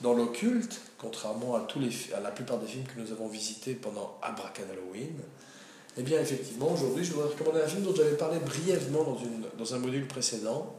dans 0.00 0.14
l'occulte, 0.14 0.80
contrairement 0.98 1.54
à, 1.54 1.60
tous 1.60 1.78
les, 1.78 1.90
à 2.14 2.20
la 2.20 2.30
plupart 2.30 2.58
des 2.58 2.66
films 2.66 2.84
que 2.84 3.00
nous 3.00 3.12
avons 3.12 3.28
visités 3.28 3.74
pendant 3.74 4.18
Abracan 4.20 4.64
Halloween. 4.72 5.14
Eh 5.96 6.02
bien, 6.02 6.20
effectivement, 6.20 6.72
aujourd'hui, 6.72 7.04
je 7.04 7.12
voudrais 7.12 7.28
recommander 7.28 7.60
un 7.60 7.68
film 7.68 7.82
dont 7.82 7.94
j'avais 7.94 8.16
parlé 8.16 8.38
brièvement 8.38 9.04
dans, 9.04 9.18
dans 9.56 9.74
un 9.74 9.78
module 9.78 10.06
précédent, 10.06 10.74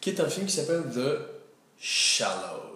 qui 0.00 0.10
est 0.10 0.20
un 0.20 0.28
film 0.28 0.46
qui 0.46 0.56
s'appelle 0.56 0.84
The 0.92 1.20
Shallows. 1.78 2.75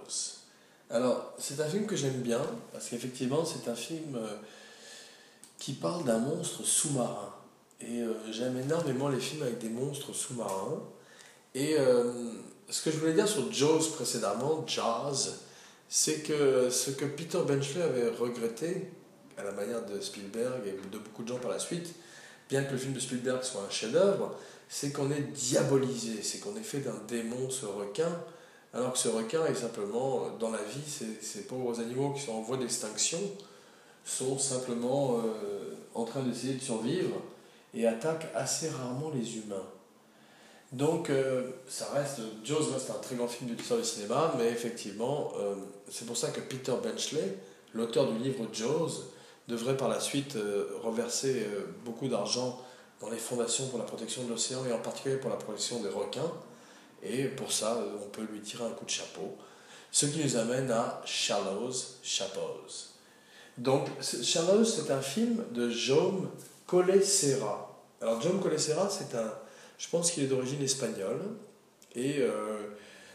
Alors, 0.92 1.34
c'est 1.38 1.60
un 1.60 1.68
film 1.68 1.86
que 1.86 1.94
j'aime 1.94 2.20
bien, 2.20 2.40
parce 2.72 2.88
qu'effectivement, 2.88 3.44
c'est 3.44 3.70
un 3.70 3.76
film 3.76 4.16
euh, 4.16 4.34
qui 5.58 5.74
parle 5.74 6.04
d'un 6.04 6.18
monstre 6.18 6.64
sous-marin. 6.64 7.32
Et 7.80 8.00
euh, 8.00 8.12
j'aime 8.32 8.58
énormément 8.58 9.08
les 9.08 9.20
films 9.20 9.42
avec 9.42 9.58
des 9.58 9.68
monstres 9.68 10.12
sous-marins. 10.12 10.82
Et 11.54 11.76
euh, 11.78 12.12
ce 12.68 12.82
que 12.82 12.90
je 12.90 12.96
voulais 12.96 13.12
dire 13.12 13.28
sur 13.28 13.52
Jaws 13.52 13.92
précédemment, 13.94 14.64
Jaws, 14.66 15.30
c'est 15.88 16.22
que 16.22 16.68
ce 16.70 16.90
que 16.90 17.04
Peter 17.04 17.38
Benchley 17.46 17.82
avait 17.82 18.08
regretté, 18.08 18.90
à 19.38 19.44
la 19.44 19.52
manière 19.52 19.86
de 19.86 20.00
Spielberg 20.00 20.66
et 20.66 20.72
de 20.72 20.98
beaucoup 20.98 21.22
de 21.22 21.28
gens 21.28 21.38
par 21.38 21.52
la 21.52 21.60
suite, 21.60 21.94
bien 22.48 22.64
que 22.64 22.72
le 22.72 22.78
film 22.78 22.94
de 22.94 23.00
Spielberg 23.00 23.44
soit 23.44 23.62
un 23.62 23.70
chef-d'œuvre, 23.70 24.36
c'est 24.68 24.92
qu'on 24.92 25.10
est 25.12 25.32
diabolisé, 25.32 26.22
c'est 26.22 26.38
qu'on 26.38 26.56
est 26.56 26.62
fait 26.62 26.80
d'un 26.80 27.00
démon, 27.08 27.48
ce 27.48 27.64
requin, 27.64 28.10
alors 28.72 28.92
que 28.92 28.98
ce 28.98 29.08
requin 29.08 29.44
est 29.46 29.54
simplement, 29.54 30.28
dans 30.38 30.50
la 30.50 30.62
vie, 30.62 31.16
ces 31.20 31.42
pauvres 31.42 31.80
animaux 31.80 32.12
qui 32.12 32.22
sont 32.22 32.32
en 32.32 32.40
voie 32.40 32.56
d'extinction 32.56 33.18
sont 34.04 34.38
simplement 34.38 35.18
euh, 35.18 35.74
en 35.94 36.04
train 36.04 36.22
d'essayer 36.22 36.54
de 36.54 36.62
survivre 36.62 37.16
et 37.74 37.86
attaquent 37.86 38.28
assez 38.34 38.68
rarement 38.68 39.10
les 39.14 39.36
humains. 39.38 39.66
Donc, 40.72 41.10
euh, 41.10 41.50
ça 41.68 41.90
reste, 41.94 42.20
Jaws 42.44 42.72
reste 42.72 42.90
un 42.90 43.00
très 43.00 43.16
grand 43.16 43.26
film 43.26 43.50
de 43.50 43.56
l'histoire 43.56 43.80
du 43.80 43.86
cinéma, 43.86 44.34
mais 44.38 44.48
effectivement, 44.48 45.32
euh, 45.38 45.54
c'est 45.88 46.06
pour 46.06 46.16
ça 46.16 46.30
que 46.30 46.40
Peter 46.40 46.72
Benchley, 46.82 47.38
l'auteur 47.74 48.10
du 48.12 48.18
livre 48.18 48.46
Jaws, 48.52 49.04
devrait 49.48 49.76
par 49.76 49.88
la 49.88 49.98
suite 49.98 50.36
reverser 50.84 51.44
beaucoup 51.84 52.06
d'argent 52.06 52.60
dans 53.00 53.10
les 53.10 53.16
fondations 53.16 53.66
pour 53.66 53.80
la 53.80 53.84
protection 53.84 54.22
de 54.22 54.28
l'océan 54.28 54.64
et 54.64 54.72
en 54.72 54.78
particulier 54.78 55.16
pour 55.16 55.28
la 55.28 55.36
protection 55.36 55.80
des 55.80 55.88
requins. 55.88 56.30
Et 57.02 57.24
pour 57.24 57.52
ça, 57.52 57.78
on 58.02 58.08
peut 58.08 58.26
lui 58.30 58.40
tirer 58.40 58.64
un 58.64 58.70
coup 58.70 58.84
de 58.84 58.90
chapeau. 58.90 59.36
Ce 59.90 60.06
qui 60.06 60.22
nous 60.22 60.36
amène 60.36 60.70
à 60.70 61.00
Shallows, 61.04 61.72
Chapeaux. 62.02 62.66
Donc, 63.58 63.88
Shallows, 64.00 64.64
c'est 64.64 64.90
un 64.90 65.00
film 65.00 65.44
de 65.52 65.68
Jaume 65.70 66.30
Collet-Serra. 66.66 67.82
Alors, 68.00 68.20
Jaume 68.20 68.40
Collet-Serra, 68.40 68.88
c'est 68.88 69.14
un. 69.16 69.32
Je 69.78 69.88
pense 69.88 70.10
qu'il 70.10 70.24
est 70.24 70.28
d'origine 70.28 70.62
espagnole. 70.62 71.20
Et 71.94 72.18
euh, 72.20 72.68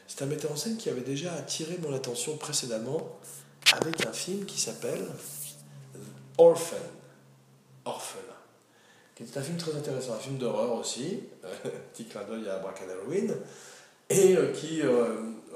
c'est 0.08 0.24
un 0.24 0.26
metteur 0.26 0.52
en 0.52 0.56
scène 0.56 0.78
qui 0.78 0.89
avait 0.89 1.02
déjà 1.02 1.34
attiré 1.34 1.78
mon 1.82 1.93
attention 1.93 2.36
précédemment 2.38 3.17
avec 3.74 4.06
un 4.06 4.12
film 4.12 4.45
qui 4.45 4.60
s'appelle 4.60 5.06
Orphan. 6.38 6.76
Orphelin. 7.86 8.21
Qui 9.15 9.24
est 9.24 9.38
un 9.38 9.41
film 9.41 9.58
très 9.58 9.74
intéressant, 9.76 10.13
un 10.13 10.19
film 10.19 10.38
d'horreur 10.38 10.74
aussi. 10.74 11.21
petit 11.93 12.06
clin 12.06 12.24
d'œil 12.24 12.50
à 12.50 12.58
Bracken 12.60 12.89
Halloween 12.89 13.34
et 14.10 14.36
euh, 14.36 14.52
qui 14.52 14.82
euh, 14.82 15.06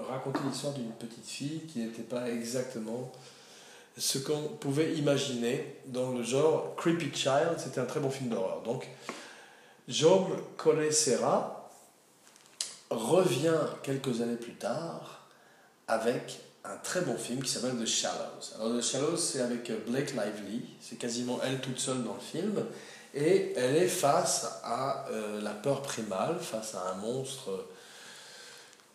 racontait 0.09 0.39
l'histoire 0.47 0.73
d'une 0.73 0.91
petite 0.91 1.25
fille 1.25 1.61
qui 1.67 1.79
n'était 1.79 2.03
pas 2.03 2.29
exactement 2.29 3.11
ce 3.97 4.17
qu'on 4.17 4.43
pouvait 4.59 4.93
imaginer 4.93 5.77
dans 5.87 6.11
le 6.11 6.23
genre 6.23 6.75
Creepy 6.75 7.13
Child. 7.13 7.57
C'était 7.57 7.81
un 7.81 7.85
très 7.85 7.99
bon 7.99 8.09
film 8.09 8.29
d'horreur. 8.29 8.61
Donc, 8.63 8.87
Jaume 9.87 10.29
Collet-Serra 10.57 11.69
revient 12.89 13.59
quelques 13.83 14.21
années 14.21 14.35
plus 14.35 14.53
tard 14.53 15.27
avec 15.87 16.39
un 16.63 16.77
très 16.77 17.01
bon 17.01 17.17
film 17.17 17.41
qui 17.41 17.51
s'appelle 17.51 17.77
The 17.77 17.85
Shallows. 17.85 18.55
Alors, 18.55 18.77
The 18.77 18.81
Shallows, 18.81 19.17
c'est 19.17 19.41
avec 19.41 19.71
Blake 19.87 20.11
Lively. 20.11 20.63
C'est 20.79 20.97
quasiment 20.97 21.39
elle 21.43 21.59
toute 21.59 21.79
seule 21.79 22.03
dans 22.03 22.13
le 22.13 22.19
film. 22.19 22.63
Et 23.13 23.53
elle 23.57 23.75
est 23.75 23.87
face 23.87 24.59
à 24.63 25.07
euh, 25.09 25.41
la 25.41 25.51
peur 25.51 25.81
primale, 25.81 26.37
face 26.39 26.75
à 26.75 26.91
un 26.91 26.95
monstre 26.95 27.65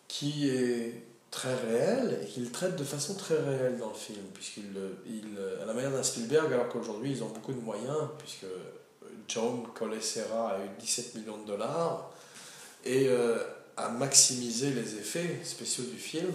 qui 0.07 0.49
est 0.49 1.03
très 1.31 1.53
réel 1.53 2.19
et 2.23 2.25
qu'il 2.25 2.49
traite 2.51 2.77
de 2.77 2.83
façon 2.83 3.15
très 3.15 3.37
réelle 3.37 3.77
dans 3.77 3.89
le 3.89 3.95
film, 3.95 4.23
puisqu'il, 4.33 4.71
il, 5.05 5.37
à 5.61 5.65
la 5.65 5.73
manière 5.73 5.91
d'un 5.91 6.03
Spielberg, 6.03 6.51
alors 6.53 6.69
qu'aujourd'hui 6.69 7.11
ils 7.11 7.23
ont 7.23 7.29
beaucoup 7.29 7.53
de 7.53 7.59
moyens, 7.59 8.09
puisque 8.17 8.45
John 9.27 9.67
Colessera 9.73 10.51
a 10.51 10.59
eu 10.59 10.69
17 10.79 11.15
millions 11.15 11.37
de 11.39 11.47
dollars 11.47 12.11
et 12.85 13.07
euh, 13.09 13.37
a 13.75 13.89
maximisé 13.89 14.71
les 14.71 14.95
effets 14.95 15.41
spéciaux 15.43 15.85
du 15.85 15.97
film, 15.97 16.33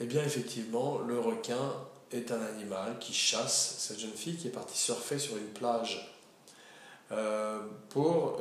et 0.00 0.04
eh 0.04 0.06
bien 0.06 0.24
effectivement, 0.24 0.98
le 1.00 1.18
requin 1.18 1.74
est 2.10 2.32
un 2.32 2.40
animal 2.40 2.98
qui 2.98 3.12
chasse 3.12 3.76
cette 3.78 4.00
jeune 4.00 4.10
fille 4.10 4.36
qui 4.36 4.48
est 4.48 4.52
partie 4.52 4.78
surfer 4.78 5.18
sur 5.18 5.36
une 5.36 5.48
plage, 5.48 6.16
euh, 7.12 7.60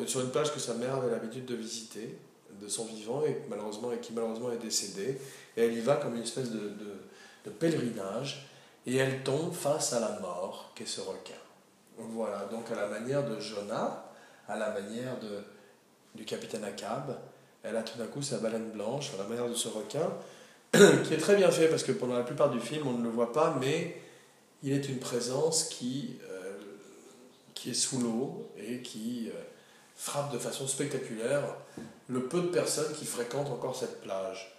sur 0.07 0.21
une 0.21 0.31
plage 0.31 0.53
que 0.53 0.59
sa 0.59 0.73
mère 0.73 0.95
avait 0.95 1.11
l'habitude 1.11 1.45
de 1.45 1.55
visiter 1.55 2.17
de 2.61 2.67
son 2.67 2.85
vivant 2.85 3.23
et, 3.25 3.41
malheureusement, 3.49 3.91
et 3.91 3.99
qui 3.99 4.13
malheureusement 4.13 4.51
est 4.51 4.57
décédée. 4.57 5.19
Et 5.57 5.65
elle 5.65 5.73
y 5.73 5.81
va 5.81 5.95
comme 5.95 6.15
une 6.15 6.23
espèce 6.23 6.51
de, 6.51 6.59
de, 6.59 7.49
pèlerinage 7.59 8.47
et 8.85 8.95
elle 8.97 9.23
tombe 9.23 9.51
face 9.53 9.93
à 9.93 9.99
la 9.99 10.19
mort 10.19 10.71
qu'est 10.75 10.85
ce 10.85 11.01
requin. 11.01 11.33
Voilà, 11.97 12.47
donc 12.51 12.69
à 12.71 12.75
la 12.75 12.87
manière 12.87 13.27
de 13.27 13.39
Jonah, 13.39 14.05
à 14.47 14.55
la 14.55 14.69
manière 14.69 15.19
de, 15.19 15.41
du 16.13 16.25
capitaine 16.25 16.63
Akab, 16.63 17.17
elle 17.63 17.75
a 17.75 17.81
tout 17.81 17.97
d'un 17.97 18.05
coup 18.05 18.21
sa 18.21 18.37
baleine 18.37 18.69
blanche, 18.69 19.11
à 19.15 19.23
la 19.23 19.27
manière 19.27 19.49
de 19.49 19.55
ce 19.55 19.67
requin, 19.67 20.13
qui 21.03 21.13
est 21.13 21.17
très 21.17 21.35
bien 21.35 21.49
fait 21.49 21.67
parce 21.67 21.83
que 21.83 21.91
pendant 21.91 22.15
la 22.15 22.23
plupart 22.23 22.51
du 22.51 22.59
film 22.59 22.87
on 22.87 22.93
ne 22.93 23.03
le 23.03 23.09
voit 23.09 23.33
pas, 23.33 23.57
mais 23.59 23.99
il 24.61 24.73
est 24.73 24.87
une 24.89 24.99
présence 24.99 25.65
qui, 25.65 26.17
euh, 26.29 26.57
qui 27.53 27.71
est 27.71 27.73
sous 27.73 27.99
l'eau 27.99 28.49
et 28.57 28.81
qui 28.81 29.29
euh, 29.29 29.39
frappe 29.99 30.31
de 30.31 30.39
façon 30.39 30.65
spectaculaire 30.65 31.43
le 32.07 32.23
peu 32.23 32.41
de 32.41 32.47
personnes 32.47 32.93
qui 32.93 33.05
fréquentent 33.05 33.51
encore 33.51 33.75
cette 33.75 34.01
plage. 34.01 34.55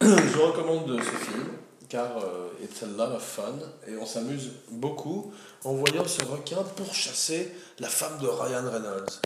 Je 0.00 0.38
recommande 0.38 0.96
ce 1.02 1.24
film 1.24 1.48
car 1.88 2.18
euh, 2.18 2.48
it's 2.62 2.84
a 2.84 2.86
lot 2.86 3.12
of 3.12 3.22
fun 3.22 3.58
et 3.88 3.96
on 3.96 4.06
s'amuse 4.06 4.52
beaucoup 4.70 5.32
en 5.64 5.74
voyant 5.74 6.06
ce 6.06 6.24
requin 6.24 6.62
pourchasser 6.76 7.52
la 7.80 7.88
femme 7.88 8.18
de 8.20 8.28
Ryan 8.28 8.70
Reynolds. 8.70 9.20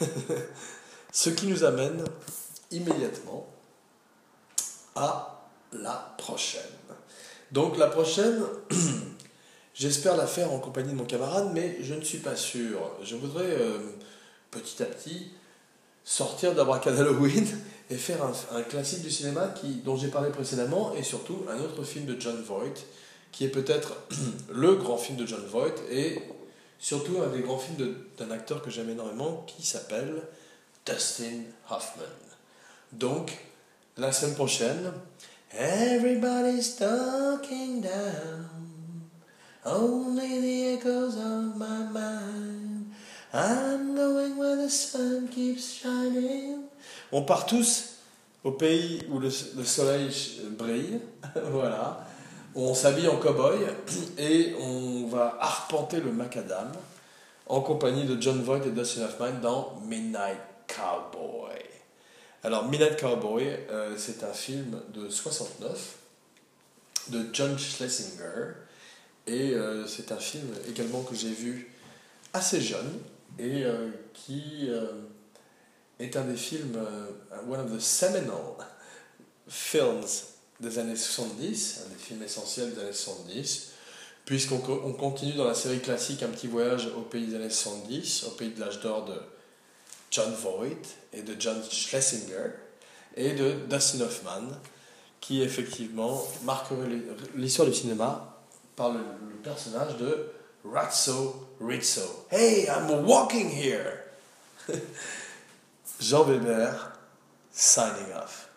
ce 1.12 1.30
qui 1.30 1.48
nous 1.48 1.64
amène 1.64 2.04
immédiatement 2.70 3.48
à 4.94 5.50
la 5.72 6.14
prochaine. 6.16 6.62
Donc 7.50 7.76
la 7.76 7.88
prochaine, 7.88 8.40
j'espère 9.78 10.16
la 10.16 10.26
faire 10.26 10.52
en 10.52 10.58
compagnie 10.58 10.90
de 10.90 10.96
mon 10.96 11.04
camarade, 11.04 11.50
mais 11.54 11.78
je 11.80 11.94
ne 11.94 12.02
suis 12.02 12.18
pas 12.18 12.36
sûr. 12.36 12.78
Je 13.02 13.16
voudrais 13.16 13.44
euh, 13.44 13.78
petit 14.50 14.82
à 14.82 14.86
petit 14.86 15.30
sortir 16.04 16.54
d'Abracad 16.54 16.98
Halloween 16.98 17.46
et 17.90 17.96
faire 17.96 18.18
un, 18.52 18.62
classique 18.62 19.02
du 19.02 19.10
cinéma 19.10 19.54
dont 19.84 19.96
j'ai 19.96 20.08
parlé 20.08 20.30
précédemment 20.30 20.94
et 20.94 21.02
surtout 21.02 21.44
un 21.50 21.58
autre 21.60 21.84
film 21.84 22.06
de 22.06 22.20
John 22.20 22.40
Voight 22.42 22.84
qui 23.32 23.44
est 23.44 23.48
peut-être 23.48 23.94
le 24.52 24.74
grand 24.76 24.98
film 24.98 25.16
de 25.16 25.26
John 25.26 25.44
Voight 25.46 25.74
et 25.90 26.20
surtout 26.78 27.20
un 27.22 27.28
des 27.28 27.40
grands 27.40 27.58
films 27.58 27.94
d'un 28.18 28.30
acteur 28.30 28.62
que 28.62 28.70
j'aime 28.70 28.90
énormément 28.90 29.44
qui 29.46 29.66
s'appelle 29.66 30.22
Dustin 30.86 31.42
Hoffman. 31.70 32.04
Donc, 32.92 33.36
la 33.96 34.12
semaine 34.12 34.34
prochaine, 34.34 34.92
Everybody's 35.52 36.76
talking 36.76 37.80
down, 37.80 38.67
only 39.68 40.40
the 40.40 40.78
echoes 40.78 41.16
of 41.16 41.56
my 41.56 41.84
mind. 41.92 42.92
I'm 43.32 43.94
going 43.94 44.36
where 44.36 44.56
the 44.56 44.70
sun 44.70 45.28
keeps 45.28 45.80
shining. 45.80 46.64
On 47.12 47.22
part 47.22 47.46
tous 47.46 47.98
au 48.44 48.52
pays 48.52 49.02
où 49.10 49.18
le, 49.18 49.30
soleil 49.30 50.10
brille, 50.58 51.00
voilà. 51.50 52.06
On 52.54 52.74
s'habille 52.74 53.08
en 53.08 53.16
cow-boy 53.16 53.58
et 54.16 54.54
on 54.60 55.06
va 55.06 55.36
arpenter 55.40 56.00
le 56.00 56.12
macadam 56.12 56.72
en 57.46 57.60
compagnie 57.60 58.04
de 58.04 58.20
John 58.20 58.42
Voight 58.42 58.66
et 58.66 58.70
Dustin 58.70 59.02
Hoffman 59.02 59.40
dans 59.42 59.80
Midnight 59.86 60.38
Cowboy. 60.66 61.58
Alors, 62.42 62.68
Midnight 62.68 62.98
Cowboy, 62.98 63.44
euh, 63.70 63.94
c'est 63.96 64.22
un 64.22 64.32
film 64.32 64.80
de 64.94 65.08
69 65.08 65.96
de 67.08 67.26
John 67.32 67.58
Schlesinger 67.58 68.54
et 69.28 69.54
euh, 69.54 69.86
c'est 69.86 70.10
un 70.12 70.16
film 70.18 70.46
également 70.68 71.02
que 71.02 71.14
j'ai 71.14 71.30
vu 71.32 71.70
assez 72.32 72.60
jeune 72.60 72.98
et 73.38 73.64
euh, 73.64 73.88
qui 74.14 74.66
euh, 74.68 74.86
est 76.00 76.16
un 76.16 76.24
des 76.24 76.36
films, 76.36 76.78
one 77.48 77.60
of 77.60 77.76
the 77.76 77.80
seminal 77.80 78.54
films 79.48 80.00
des 80.60 80.78
années 80.78 80.96
70, 80.96 81.80
un 81.86 81.88
des 81.90 81.94
films 81.98 82.22
essentiels 82.22 82.74
des 82.74 82.80
années 82.80 82.92
70, 82.92 83.70
puisqu'on 84.24 84.58
co- 84.58 84.82
on 84.84 84.92
continue 84.92 85.34
dans 85.34 85.44
la 85.44 85.54
série 85.54 85.80
classique 85.80 86.22
Un 86.22 86.28
petit 86.28 86.48
voyage 86.48 86.88
au 86.96 87.02
pays 87.02 87.26
des 87.26 87.36
années 87.36 87.50
70, 87.50 88.24
au 88.24 88.30
pays 88.30 88.50
de 88.50 88.60
l'âge 88.60 88.80
d'or 88.80 89.04
de 89.04 89.14
John 90.10 90.32
Voight 90.32 90.82
et 91.12 91.22
de 91.22 91.34
John 91.38 91.62
Schlesinger 91.70 92.50
et 93.16 93.32
de 93.34 93.54
Dustin 93.70 94.00
Hoffman, 94.02 94.48
qui 95.20 95.42
effectivement 95.42 96.22
marquerait 96.44 96.88
l'histoire 97.36 97.68
du 97.68 97.74
cinéma 97.74 98.37
par 98.78 98.92
le, 98.92 99.00
personnage 99.42 99.96
de 99.96 100.30
Ratso 100.64 101.48
Rizzo. 101.60 102.26
Hey, 102.30 102.68
I'm 102.68 103.04
walking 103.04 103.50
here! 103.50 104.04
Jean 106.00 106.24
Weber, 106.24 106.78
signing 107.50 108.12
off. 108.12 108.48